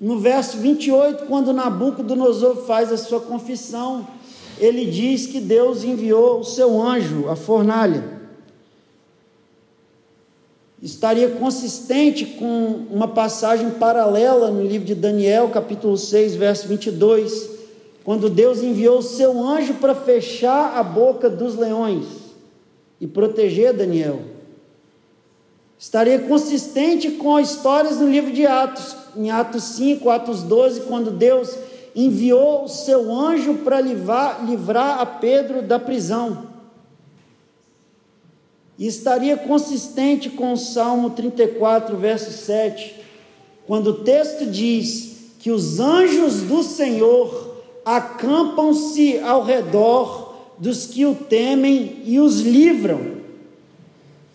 no 0.00 0.18
verso 0.18 0.56
28, 0.56 1.26
quando 1.26 1.52
Nabucodonosor 1.52 2.64
faz 2.64 2.90
a 2.90 2.96
sua 2.96 3.20
confissão, 3.20 4.08
ele 4.58 4.86
diz 4.86 5.26
que 5.26 5.38
Deus 5.38 5.84
enviou 5.84 6.40
o 6.40 6.44
seu 6.44 6.80
anjo, 6.80 7.28
a 7.28 7.36
fornalha. 7.36 8.20
Estaria 10.82 11.28
consistente 11.28 12.24
com 12.24 12.86
uma 12.90 13.08
passagem 13.08 13.72
paralela 13.72 14.50
no 14.50 14.62
livro 14.62 14.86
de 14.86 14.94
Daniel, 14.94 15.50
capítulo 15.50 15.98
6, 15.98 16.34
verso 16.34 16.66
22, 16.66 17.50
quando 18.02 18.30
Deus 18.30 18.62
enviou 18.62 18.98
o 18.98 19.02
seu 19.02 19.38
anjo 19.38 19.74
para 19.74 19.94
fechar 19.94 20.78
a 20.78 20.82
boca 20.82 21.28
dos 21.28 21.54
leões 21.56 22.06
e 22.98 23.06
proteger 23.06 23.74
Daniel. 23.74 24.39
Estaria 25.80 26.18
consistente 26.18 27.12
com 27.12 27.36
as 27.36 27.52
histórias 27.52 27.98
no 27.98 28.06
livro 28.06 28.30
de 28.30 28.46
Atos, 28.46 28.94
em 29.16 29.30
Atos 29.30 29.64
5, 29.64 30.10
Atos 30.10 30.42
12, 30.42 30.82
quando 30.82 31.10
Deus 31.10 31.56
enviou 31.96 32.64
o 32.64 32.68
seu 32.68 33.10
anjo 33.10 33.54
para 33.64 33.80
livrar, 33.80 34.44
livrar 34.44 35.00
a 35.00 35.06
Pedro 35.06 35.62
da 35.62 35.78
prisão. 35.78 36.50
E 38.78 38.86
estaria 38.86 39.38
consistente 39.38 40.28
com 40.28 40.52
o 40.52 40.56
Salmo 40.58 41.08
34, 41.10 41.96
verso 41.96 42.30
7, 42.30 42.96
quando 43.66 43.86
o 43.86 44.04
texto 44.04 44.44
diz 44.44 45.30
que 45.38 45.50
os 45.50 45.80
anjos 45.80 46.42
do 46.42 46.62
Senhor 46.62 47.56
acampam-se 47.86 49.18
ao 49.20 49.42
redor 49.42 50.34
dos 50.58 50.84
que 50.84 51.06
o 51.06 51.14
temem 51.14 52.02
e 52.04 52.20
os 52.20 52.40
livram. 52.40 53.19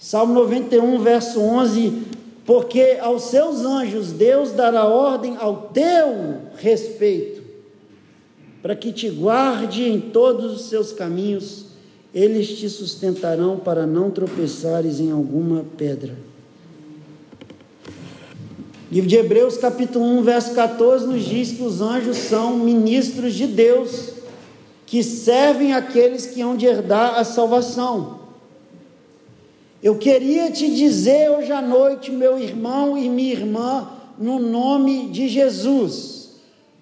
Salmo 0.05 0.35
91, 0.35 0.99
verso 0.99 1.41
11: 1.41 2.03
Porque 2.45 2.99
aos 3.01 3.23
seus 3.23 3.61
anjos 3.65 4.11
Deus 4.11 4.51
dará 4.51 4.85
ordem 4.85 5.35
ao 5.35 5.71
teu 5.73 6.41
respeito, 6.57 7.41
para 8.61 8.75
que 8.75 8.91
te 8.91 9.09
guarde 9.09 9.83
em 9.83 9.99
todos 9.99 10.53
os 10.53 10.69
seus 10.69 10.91
caminhos, 10.91 11.65
eles 12.13 12.49
te 12.49 12.69
sustentarão 12.69 13.57
para 13.57 13.87
não 13.87 14.11
tropeçares 14.11 14.99
em 14.99 15.09
alguma 15.09 15.65
pedra. 15.75 16.15
Livro 18.91 19.09
de 19.09 19.15
Hebreus, 19.15 19.57
capítulo 19.57 20.05
1, 20.19 20.21
verso 20.21 20.53
14, 20.53 21.07
nos 21.07 21.25
diz 21.25 21.51
que 21.51 21.63
os 21.63 21.81
anjos 21.81 22.17
são 22.17 22.57
ministros 22.57 23.33
de 23.33 23.47
Deus, 23.47 24.11
que 24.85 25.01
servem 25.01 25.73
aqueles 25.73 26.27
que 26.27 26.41
hão 26.41 26.55
de 26.55 26.67
herdar 26.67 27.17
a 27.17 27.23
salvação. 27.23 28.24
Eu 29.85 29.99
queria 29.99 30.49
te 30.49 30.67
dizer 30.73 31.29
hoje 31.29 31.51
à 31.51 31.61
noite, 31.61 32.11
meu 32.11 32.39
irmão 32.39 32.97
e 32.97 33.07
minha 33.07 33.31
irmã, 33.31 33.87
no 34.17 34.39
nome 34.39 35.09
de 35.09 35.27
Jesus, 35.27 36.31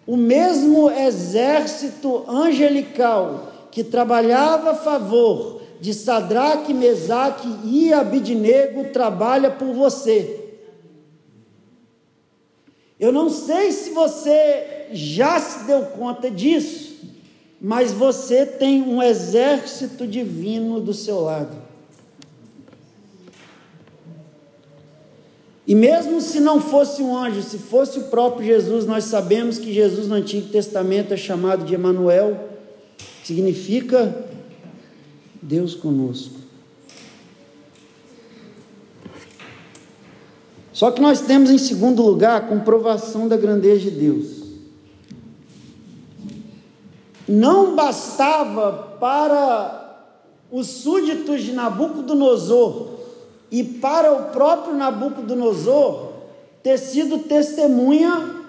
o 0.07 0.15
mesmo 0.15 0.89
exército 0.89 2.23
angelical 2.29 3.51
que 3.69 3.83
trabalhava 3.83 4.71
a 4.71 4.75
favor 4.75 5.61
de 5.81 5.93
Sadraque, 5.93 6.73
Mesaque 6.73 7.49
e 7.65 7.91
Abidnego 7.91 8.85
trabalha 8.93 9.51
por 9.51 9.73
você. 9.73 10.55
Eu 12.97 13.11
não 13.11 13.29
sei 13.29 13.73
se 13.73 13.89
você 13.89 14.87
já 14.93 15.41
se 15.41 15.65
deu 15.65 15.87
conta 15.87 16.31
disso, 16.31 16.95
mas 17.59 17.91
você 17.91 18.45
tem 18.45 18.81
um 18.81 19.03
exército 19.03 20.07
divino 20.07 20.79
do 20.79 20.93
seu 20.93 21.19
lado. 21.19 21.62
E 25.65 25.73
mesmo 25.73 26.19
se 26.19 26.41
não 26.41 26.59
fosse 26.59 27.01
um 27.01 27.15
anjo, 27.17 27.41
se 27.41 27.57
fosse 27.57 27.99
o 27.99 28.03
próprio 28.03 28.45
Jesus, 28.45 28.85
nós 28.85 29.05
sabemos 29.05 29.57
que 29.57 29.73
Jesus 29.73 30.07
no 30.07 30.15
Antigo 30.15 30.49
Testamento 30.49 31.13
é 31.13 31.17
chamado 31.17 31.63
de 31.63 31.73
Emanuel, 31.73 32.49
significa 33.23 34.25
Deus 35.41 35.73
conosco. 35.73 36.43
Só 40.73 40.91
que 40.91 41.01
nós 41.01 41.21
temos 41.21 41.49
em 41.49 41.57
segundo 41.57 42.01
lugar 42.01 42.35
a 42.35 42.45
comprovação 42.45 43.27
da 43.27 43.37
grandeza 43.37 43.81
de 43.81 43.91
Deus. 43.91 44.43
Não 47.25 47.75
bastava 47.75 48.97
para 48.99 50.07
os 50.51 50.67
súditos 50.67 51.41
de 51.41 51.53
Nabucodonosor 51.53 52.92
e 53.53 53.63
para 53.63 54.11
o 54.11 54.31
próprio 54.31 54.73
Nabucodonosor 54.73 56.13
ter 56.63 56.79
sido 56.79 57.19
testemunha 57.19 58.41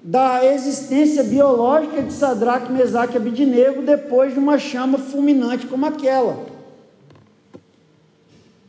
da 0.00 0.46
existência 0.46 1.24
biológica 1.24 2.00
de 2.00 2.12
Sadraque, 2.12 2.70
Mesaque 2.70 3.14
e 3.14 3.16
Abidinego 3.16 3.82
depois 3.82 4.32
de 4.32 4.38
uma 4.38 4.56
chama 4.56 4.96
fulminante 4.96 5.66
como 5.66 5.84
aquela. 5.84 6.46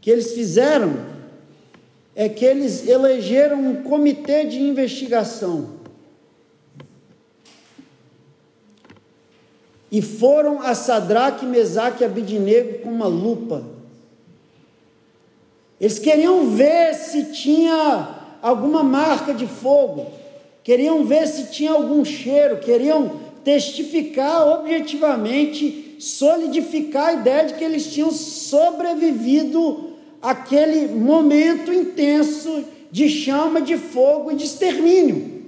Que 0.02 0.10
eles 0.10 0.34
fizeram 0.34 0.92
é 2.16 2.28
que 2.28 2.44
eles 2.44 2.88
elegeram 2.88 3.60
um 3.60 3.84
comitê 3.84 4.46
de 4.46 4.60
investigação. 4.60 5.78
E 9.92 10.02
foram 10.02 10.64
a 10.64 10.74
Sadraque, 10.74 11.46
Mesaque 11.46 12.02
e 12.02 12.06
Abidinego 12.08 12.80
com 12.80 12.90
uma 12.90 13.06
lupa 13.06 13.78
eles 15.80 15.98
queriam 15.98 16.50
ver 16.52 16.94
se 16.94 17.26
tinha 17.26 18.16
alguma 18.42 18.84
marca 18.84 19.34
de 19.34 19.48
fogo, 19.48 20.08
queriam 20.64 21.06
ver 21.06 21.28
se 21.28 21.52
tinha 21.52 21.72
algum 21.72 22.04
cheiro, 22.04 22.58
queriam 22.58 23.20
testificar 23.44 24.48
objetivamente, 24.48 25.96
solidificar 26.00 27.08
a 27.08 27.14
ideia 27.14 27.46
de 27.46 27.54
que 27.54 27.64
eles 27.64 27.92
tinham 27.94 28.12
sobrevivido 28.12 29.92
aquele 30.22 30.88
momento 30.88 31.72
intenso 31.72 32.66
de 32.92 33.08
chama, 33.08 33.62
de 33.62 33.78
fogo 33.78 34.32
e 34.32 34.36
de 34.36 34.44
extermínio. 34.44 35.40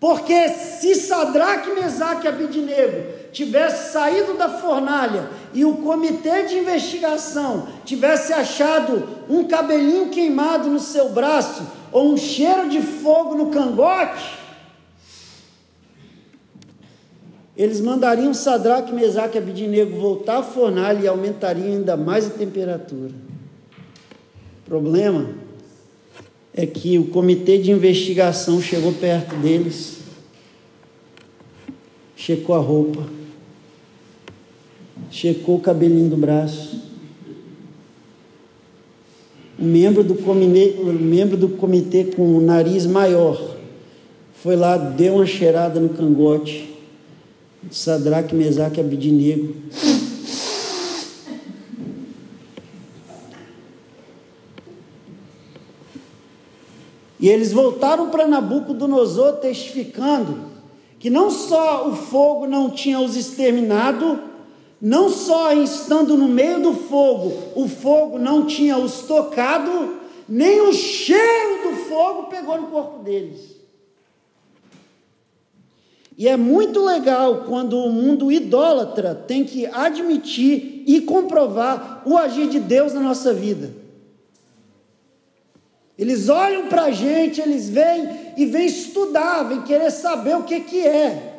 Porque 0.00 0.48
se 0.48 0.94
Sadraque, 0.94 1.70
Mesaque 1.70 2.26
e 2.26 2.28
Abidinego 2.28 3.17
tivesse 3.32 3.92
saído 3.92 4.34
da 4.34 4.48
fornalha 4.48 5.28
e 5.52 5.64
o 5.64 5.76
comitê 5.76 6.44
de 6.44 6.58
investigação 6.58 7.68
tivesse 7.84 8.32
achado 8.32 9.08
um 9.28 9.44
cabelinho 9.44 10.08
queimado 10.08 10.68
no 10.68 10.80
seu 10.80 11.10
braço 11.10 11.62
ou 11.92 12.12
um 12.12 12.16
cheiro 12.16 12.68
de 12.68 12.80
fogo 12.80 13.34
no 13.34 13.46
cangote, 13.50 14.38
eles 17.56 17.80
mandariam 17.80 18.32
Sadraque, 18.32 18.92
Mesaque 18.92 19.36
e 19.36 19.38
Abidinego 19.40 19.98
voltar 19.98 20.38
à 20.38 20.42
fornalha 20.44 21.00
e 21.00 21.08
aumentariam 21.08 21.66
ainda 21.66 21.96
mais 21.96 22.28
a 22.28 22.30
temperatura. 22.30 23.10
O 24.64 24.68
problema 24.68 25.30
é 26.54 26.64
que 26.66 26.98
o 26.98 27.06
comitê 27.06 27.58
de 27.58 27.72
investigação 27.72 28.62
chegou 28.62 28.92
perto 28.92 29.34
deles, 29.36 29.98
checou 32.14 32.54
a 32.54 32.60
roupa, 32.60 33.17
checou 35.10 35.56
o 35.56 35.60
cabelinho 35.60 36.10
do 36.10 36.16
braço. 36.16 36.80
Um 39.58 39.66
membro 39.66 40.04
do 40.04 40.14
comitê, 40.14 40.74
membro 40.82 41.36
do 41.36 41.48
comitê 41.48 42.04
com 42.04 42.36
o 42.36 42.40
nariz 42.40 42.86
maior 42.86 43.56
foi 44.42 44.54
lá, 44.54 44.76
deu 44.76 45.16
uma 45.16 45.26
cheirada 45.26 45.80
no 45.80 45.88
cangote. 45.88 46.76
Sadraque, 47.72 48.34
Mesaque 48.34 48.78
e 48.78 48.84
Abidinego. 48.84 49.54
E 57.20 57.28
eles 57.28 57.52
voltaram 57.52 58.10
para 58.10 58.28
Nabucodonosor 58.28 59.34
testificando 59.38 60.38
que 61.00 61.10
não 61.10 61.30
só 61.30 61.88
o 61.88 61.96
fogo 61.96 62.46
não 62.46 62.70
tinha 62.70 63.00
os 63.00 63.16
exterminado, 63.16 64.20
não 64.80 65.08
só 65.10 65.52
estando 65.52 66.16
no 66.16 66.28
meio 66.28 66.60
do 66.60 66.72
fogo, 66.72 67.52
o 67.56 67.68
fogo 67.68 68.18
não 68.18 68.46
tinha 68.46 68.78
os 68.78 69.02
tocado, 69.02 69.98
nem 70.28 70.60
o 70.60 70.72
cheiro 70.72 71.70
do 71.70 71.76
fogo 71.84 72.24
pegou 72.24 72.60
no 72.60 72.68
corpo 72.68 73.02
deles. 73.02 73.58
E 76.16 76.28
é 76.28 76.36
muito 76.36 76.84
legal 76.84 77.44
quando 77.46 77.78
o 77.78 77.92
mundo 77.92 78.30
idólatra 78.30 79.14
tem 79.14 79.44
que 79.44 79.66
admitir 79.66 80.82
e 80.86 81.00
comprovar 81.00 82.02
o 82.04 82.16
agir 82.16 82.48
de 82.48 82.58
Deus 82.58 82.92
na 82.92 83.00
nossa 83.00 83.32
vida. 83.32 83.72
Eles 85.96 86.28
olham 86.28 86.68
para 86.68 86.84
a 86.84 86.90
gente, 86.92 87.40
eles 87.40 87.68
veem 87.68 88.32
e 88.36 88.46
vem 88.46 88.66
estudar, 88.66 89.42
vem 89.44 89.62
querer 89.62 89.90
saber 89.90 90.36
o 90.36 90.44
que, 90.44 90.60
que 90.60 90.86
é. 90.86 91.36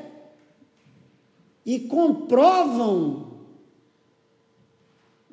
E 1.65 1.79
comprovam 1.79 3.28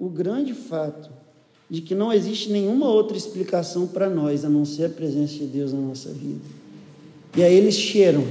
o 0.07 0.09
grande 0.09 0.55
fato 0.55 1.11
de 1.69 1.81
que 1.81 1.95
não 1.95 2.13
existe 2.13 2.51
nenhuma 2.51 2.89
outra 2.89 3.17
explicação 3.17 3.89
para 3.89 4.09
nós 4.09 4.45
a 4.45 4.49
não 4.49 4.65
ser 4.65 4.85
a 4.85 4.89
presença 4.89 5.35
de 5.35 5.47
Deus 5.47 5.73
na 5.73 5.81
nossa 5.81 6.11
vida. 6.13 6.45
E 7.37 7.43
aí 7.43 7.55
eles 7.55 7.75
cheiram. 7.75 8.25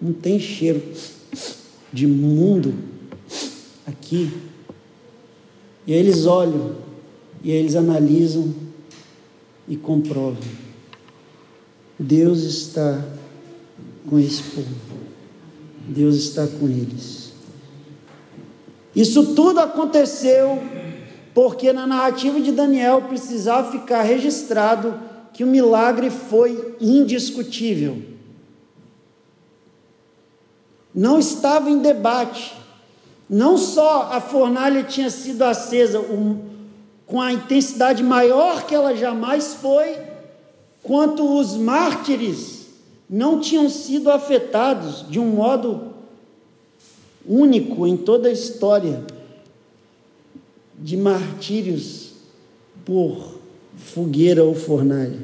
Não 0.00 0.12
tem 0.12 0.38
cheiro 0.38 0.80
de 1.92 2.06
mundo 2.06 2.74
aqui. 3.84 4.32
E 5.84 5.92
aí 5.92 5.98
eles 5.98 6.26
olham, 6.26 6.76
e 7.42 7.50
aí 7.50 7.56
eles 7.56 7.74
analisam 7.74 8.54
e 9.68 9.76
comprovam. 9.76 10.42
Deus 11.98 12.42
está 12.42 13.04
com 14.08 14.18
esse 14.18 14.42
povo. 14.42 14.96
Deus 15.88 16.16
está 16.16 16.46
com 16.46 16.68
eles. 16.68 17.25
Isso 18.96 19.34
tudo 19.34 19.60
aconteceu 19.60 20.58
porque 21.34 21.70
na 21.70 21.86
narrativa 21.86 22.40
de 22.40 22.50
Daniel 22.50 23.02
precisava 23.02 23.70
ficar 23.70 24.00
registrado 24.00 24.98
que 25.34 25.44
o 25.44 25.46
milagre 25.46 26.08
foi 26.08 26.74
indiscutível. 26.80 28.02
Não 30.94 31.18
estava 31.18 31.70
em 31.70 31.76
debate. 31.78 32.54
Não 33.28 33.58
só 33.58 34.08
a 34.12 34.18
fornalha 34.18 34.82
tinha 34.82 35.10
sido 35.10 35.42
acesa 35.42 36.00
um, 36.00 36.40
com 37.06 37.20
a 37.20 37.34
intensidade 37.34 38.02
maior 38.02 38.64
que 38.64 38.74
ela 38.74 38.96
jamais 38.96 39.56
foi, 39.60 39.98
quanto 40.82 41.38
os 41.38 41.54
mártires 41.54 42.68
não 43.10 43.40
tinham 43.40 43.68
sido 43.68 44.10
afetados 44.10 45.04
de 45.06 45.20
um 45.20 45.26
modo 45.26 45.95
único 47.28 47.86
em 47.86 47.96
toda 47.96 48.28
a 48.28 48.32
história 48.32 49.02
de 50.78 50.96
martírios 50.96 52.12
por 52.84 53.36
fogueira 53.76 54.44
ou 54.44 54.54
fornalha. 54.54 55.18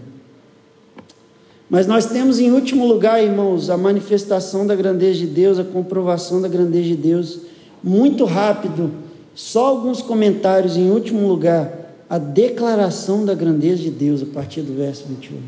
Mas 1.68 1.86
nós 1.86 2.07
temos 2.07 2.38
em 2.38 2.50
último 2.50 2.86
lugar, 2.86 3.22
irmãos, 3.22 3.70
a 3.70 3.76
manifestação 3.76 4.66
da 4.66 4.74
grandeza 4.74 5.20
de 5.20 5.26
Deus, 5.26 5.59
a 5.59 5.64
comprovação 5.64 6.40
da 6.40 6.48
grandeza 6.48 6.88
de 6.88 6.96
Deus, 6.96 7.40
muito 7.82 8.24
rápido, 8.24 8.90
só 9.34 9.66
alguns 9.66 10.03
comentários 10.03 10.76
em 10.76 10.90
último 10.90 11.26
lugar, 11.26 11.72
a 12.11 12.18
declaração 12.18 13.24
da 13.24 13.32
grandeza 13.32 13.82
de 13.82 13.90
Deus 13.90 14.22
a 14.22 14.26
partir 14.26 14.61
do 14.61 14.74
verso 14.74 15.05
28. 15.09 15.42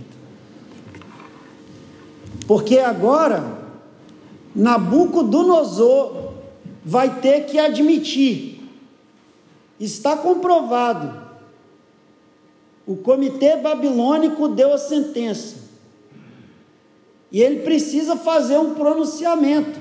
Porque 2.47 2.79
agora 2.79 3.59
Nabucodonosor 4.55 6.34
vai 6.85 7.21
ter 7.21 7.47
que 7.47 7.59
admitir. 7.59 8.61
Está 9.81 10.17
comprovado. 10.17 11.25
O 12.87 12.97
comitê 12.97 13.57
babilônico 13.57 14.49
deu 14.49 14.73
a 14.73 14.79
sentença. 14.79 15.57
E 17.33 17.43
ele 17.43 17.61
precisa 17.61 18.15
fazer 18.15 18.59
um 18.59 18.75
pronunciamento. 18.75 19.81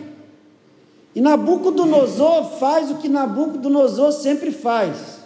E 1.13 1.21
Nabucodonosor 1.21 2.57
faz 2.57 2.89
o 2.89 2.95
que 2.95 3.07
Nabucodonosor 3.07 4.11
sempre 4.11 4.51
faz. 4.51 5.19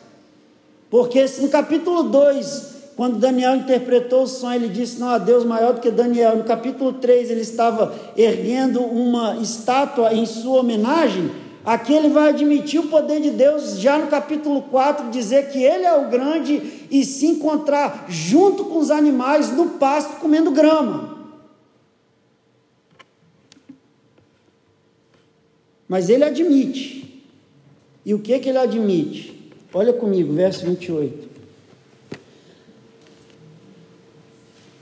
Porque 0.90 1.24
no 1.40 1.50
capítulo 1.50 2.04
2, 2.04 2.78
quando 2.98 3.20
Daniel 3.20 3.56
interpretou 3.56 4.24
o 4.24 4.28
sonho, 4.28 4.56
ele 4.56 4.70
disse: 4.70 5.00
Não 5.00 5.10
há 5.10 5.18
Deus 5.18 5.46
maior 5.46 5.76
do 5.76 5.82
que 5.82 5.92
Daniel. 5.92 6.36
No 6.36 6.44
capítulo 6.44 6.94
3, 6.94 7.30
ele 7.30 7.42
estava 7.42 7.94
erguendo 8.18 8.82
uma 8.82 9.38
estátua 9.38 10.14
em 10.14 10.26
sua 10.26 10.62
homenagem. 10.62 11.47
Aqui 11.68 11.92
ele 11.92 12.08
vai 12.08 12.30
admitir 12.30 12.80
o 12.80 12.88
poder 12.88 13.20
de 13.20 13.30
Deus, 13.30 13.78
já 13.78 13.98
no 13.98 14.08
capítulo 14.08 14.62
4, 14.62 15.10
dizer 15.10 15.52
que 15.52 15.62
ele 15.62 15.84
é 15.84 15.98
o 15.98 16.10
grande 16.10 16.88
e 16.90 17.04
se 17.04 17.28
encontrar 17.28 18.06
junto 18.08 18.64
com 18.64 18.78
os 18.78 18.90
animais 18.90 19.52
no 19.52 19.72
pasto 19.72 20.16
comendo 20.22 20.50
grama. 20.50 21.28
Mas 25.90 26.08
ele 26.08 26.24
admite. 26.24 27.22
E 28.06 28.14
o 28.14 28.20
que, 28.20 28.40
que 28.40 28.48
ele 28.48 28.60
admite? 28.60 29.52
Olha 29.74 29.92
comigo, 29.92 30.32
verso 30.32 30.66
28. 30.66 31.28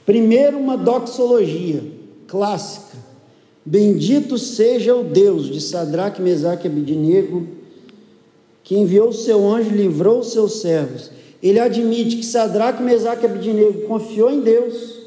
Primeiro, 0.06 0.60
uma 0.60 0.78
doxologia 0.78 1.84
clássica. 2.28 2.85
Bendito 3.66 4.38
seja 4.38 4.96
o 4.96 5.04
Deus 5.04 5.48
de 5.48 5.60
Sadraque, 5.60 6.22
Mesaque 6.22 6.68
e 6.68 6.70
Abidinego, 6.70 7.48
que 8.64 8.78
enviou 8.78 9.10
o 9.10 9.14
seu 9.14 9.48
anjo 9.50 9.72
e 9.72 9.78
livrou 9.78 10.20
os 10.20 10.32
seus 10.32 10.62
servos. 10.62 11.10
Ele 11.42 11.60
admite 11.60 12.18
que 12.18 12.26
Sadraque, 12.26 12.84
Mesaque 12.84 13.24
e 13.24 13.26
Abidinego 13.26 13.88
confiou 13.88 14.30
em 14.30 14.42
Deus. 14.42 15.00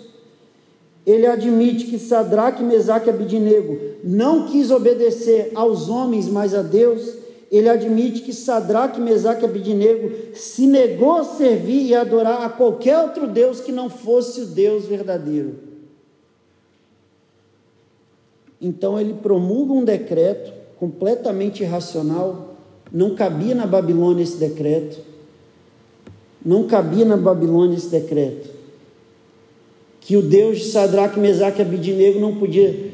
Ele 1.06 1.24
admite 1.24 1.86
que 1.86 2.00
Sadraque, 2.00 2.62
Mesaque 2.62 3.06
e 3.06 3.10
Abidinego 3.10 3.78
não 4.02 4.48
quis 4.48 4.72
obedecer 4.72 5.52
aos 5.54 5.88
homens, 5.88 6.28
mas 6.28 6.52
a 6.52 6.62
Deus. 6.62 7.14
Ele 7.52 7.68
admite 7.68 8.22
que 8.22 8.32
Sadraque, 8.32 9.00
Mesaque 9.00 9.42
e 9.42 9.44
Abidinego 9.44 10.10
se 10.34 10.66
negou 10.66 11.12
a 11.12 11.24
servir 11.24 11.86
e 11.86 11.94
adorar 11.94 12.42
a 12.42 12.48
qualquer 12.48 12.98
outro 12.98 13.28
Deus 13.28 13.60
que 13.60 13.70
não 13.70 13.88
fosse 13.88 14.40
o 14.40 14.46
Deus 14.46 14.84
verdadeiro. 14.84 15.67
Então 18.60 18.98
ele 18.98 19.14
promulga 19.14 19.72
um 19.72 19.84
decreto 19.84 20.52
completamente 20.78 21.62
irracional, 21.62 22.56
não 22.92 23.14
cabia 23.14 23.54
na 23.54 23.66
Babilônia 23.66 24.22
esse 24.22 24.36
decreto. 24.36 24.98
Não 26.44 26.64
cabia 26.64 27.04
na 27.04 27.16
Babilônia 27.16 27.76
esse 27.76 27.88
decreto. 27.88 28.48
Que 30.00 30.16
o 30.16 30.22
Deus 30.22 30.58
de 30.58 30.64
Sadraque, 30.66 31.20
Mesaque 31.20 31.58
e 31.58 31.62
Abidinego 31.62 32.20
não 32.20 32.36
podia 32.36 32.92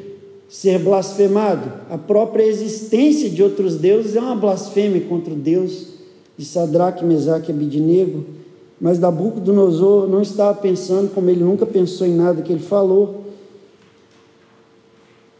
ser 0.49 0.79
blasfemado. 0.79 1.71
A 1.91 1.99
própria 1.99 2.45
existência 2.45 3.31
de 3.31 3.43
outros 3.43 3.77
deuses 3.77 4.17
é 4.17 4.21
uma 4.21 4.35
blasfêmia 4.35 5.03
contra 5.03 5.33
o 5.33 5.37
Deus 5.37 5.89
de 6.37 6.45
Sadraque, 6.45 7.05
Mesaque 7.05 7.53
e 7.53 7.55
Abidinego. 7.55 8.25
Mas 8.81 8.99
Nabucodonosor 8.99 10.09
não 10.09 10.21
estava 10.21 10.59
pensando 10.59 11.15
como 11.15 11.31
ele 11.31 11.45
nunca 11.45 11.65
pensou 11.65 12.07
em 12.07 12.15
nada 12.15 12.43
que 12.43 12.53
ele 12.53 12.63
falou. 12.63 13.24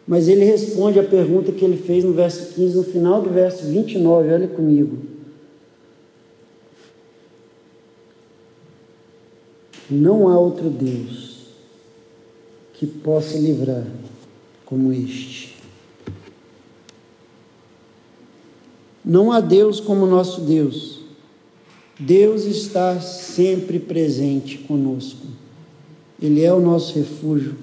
Mas 0.07 0.29
ele 0.29 0.45
responde 0.45 0.99
a 0.99 1.03
pergunta 1.03 1.51
que 1.51 1.65
ele 1.65 1.79
fez 1.79 2.05
no 2.05 2.13
verso 2.13 2.55
15, 2.55 2.77
no 2.77 2.85
final 2.85 3.23
do 3.23 3.31
verso 3.31 3.65
29, 3.65 4.29
olha 4.31 4.49
comigo. 4.49 4.99
Não 9.91 10.29
há 10.29 10.39
outro 10.39 10.69
Deus 10.69 11.49
que 12.75 12.87
possa 12.87 13.39
livrar 13.39 13.87
como 14.67 14.93
este. 14.93 15.55
Não 19.05 19.33
há 19.33 19.41
Deus 19.41 19.81
como 19.81 20.07
nosso 20.07 20.41
Deus. 20.43 21.01
Deus 21.99 22.45
está 22.45 23.01
sempre 23.01 23.79
presente 23.79 24.59
conosco. 24.59 25.27
Ele 26.21 26.43
é 26.43 26.53
o 26.53 26.61
nosso 26.61 26.95
refúgio 26.95 27.55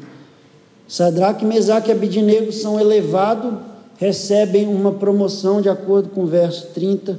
Sadraque, 0.91 1.45
Mesaque 1.45 1.87
e 1.87 1.93
Abidinego 1.93 2.51
são 2.51 2.77
elevados, 2.77 3.53
recebem 3.95 4.67
uma 4.67 4.91
promoção 4.91 5.61
de 5.61 5.69
acordo 5.69 6.09
com 6.09 6.23
o 6.23 6.27
verso 6.27 6.67
30, 6.73 7.17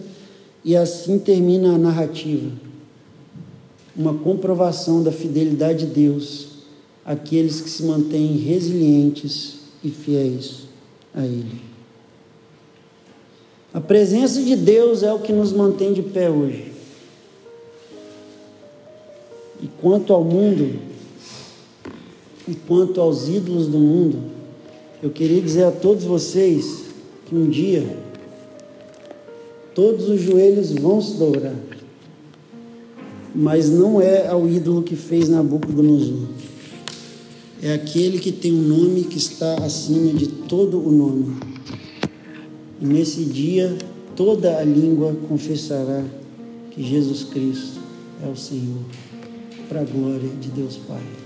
e 0.63 0.77
assim 0.77 1.19
termina 1.19 1.75
a 1.75 1.79
narrativa. 1.79 2.53
Uma 3.97 4.13
comprovação 4.13 5.03
da 5.03 5.11
fidelidade 5.11 5.87
de 5.87 5.95
Deus 5.95 6.49
àqueles 7.03 7.63
que 7.63 7.71
se 7.71 7.85
mantêm 7.85 8.37
resilientes 8.37 9.61
e 9.83 9.89
fiéis 9.89 10.65
a 11.15 11.25
Ele. 11.25 11.63
A 13.73 13.81
presença 13.81 14.43
de 14.43 14.55
Deus 14.55 15.03
é 15.03 15.11
o 15.11 15.21
que 15.21 15.33
nos 15.33 15.51
mantém 15.51 15.95
de 15.95 16.03
pé 16.03 16.29
hoje. 16.29 16.75
E 19.63 19.67
quanto 19.81 20.13
ao 20.13 20.23
mundo, 20.23 20.92
e 22.49 22.55
quanto 22.55 23.01
aos 23.01 23.29
ídolos 23.29 23.67
do 23.67 23.79
mundo, 23.79 24.19
eu 25.03 25.11
queria 25.11 25.41
dizer 25.41 25.65
a 25.65 25.71
todos 25.71 26.05
vocês 26.05 26.85
que 27.27 27.35
um 27.35 27.49
dia 27.49 28.03
todos 29.75 30.09
os 30.09 30.21
joelhos 30.21 30.71
vão 30.73 31.01
se 31.01 31.17
dobrar, 31.17 31.55
mas 33.35 33.71
não 33.71 34.01
é 34.01 34.29
ao 34.29 34.49
ídolo 34.49 34.83
que 34.83 34.95
fez 34.95 35.29
Nabucodonosor, 35.29 36.27
é 37.63 37.73
aquele 37.73 38.19
que 38.19 38.33
tem 38.33 38.53
um 38.53 38.63
nome 38.63 39.05
que 39.05 39.19
está 39.19 39.55
acima 39.65 40.13
de 40.13 40.27
todo 40.27 40.79
o 40.79 40.91
nome. 40.91 41.37
E 42.81 42.85
nesse 42.85 43.25
dia 43.25 43.77
toda 44.17 44.59
a 44.59 44.65
língua 44.65 45.17
confessará 45.29 46.05
que 46.73 46.83
Jesus 46.83 47.25
Cristo 47.25 47.81
é 48.23 48.29
o 48.29 48.37
Senhor 48.37 48.83
para 49.69 49.81
a 49.81 49.85
glória 49.85 50.29
de 50.41 50.49
Deus 50.49 50.77
Pai. 50.77 51.22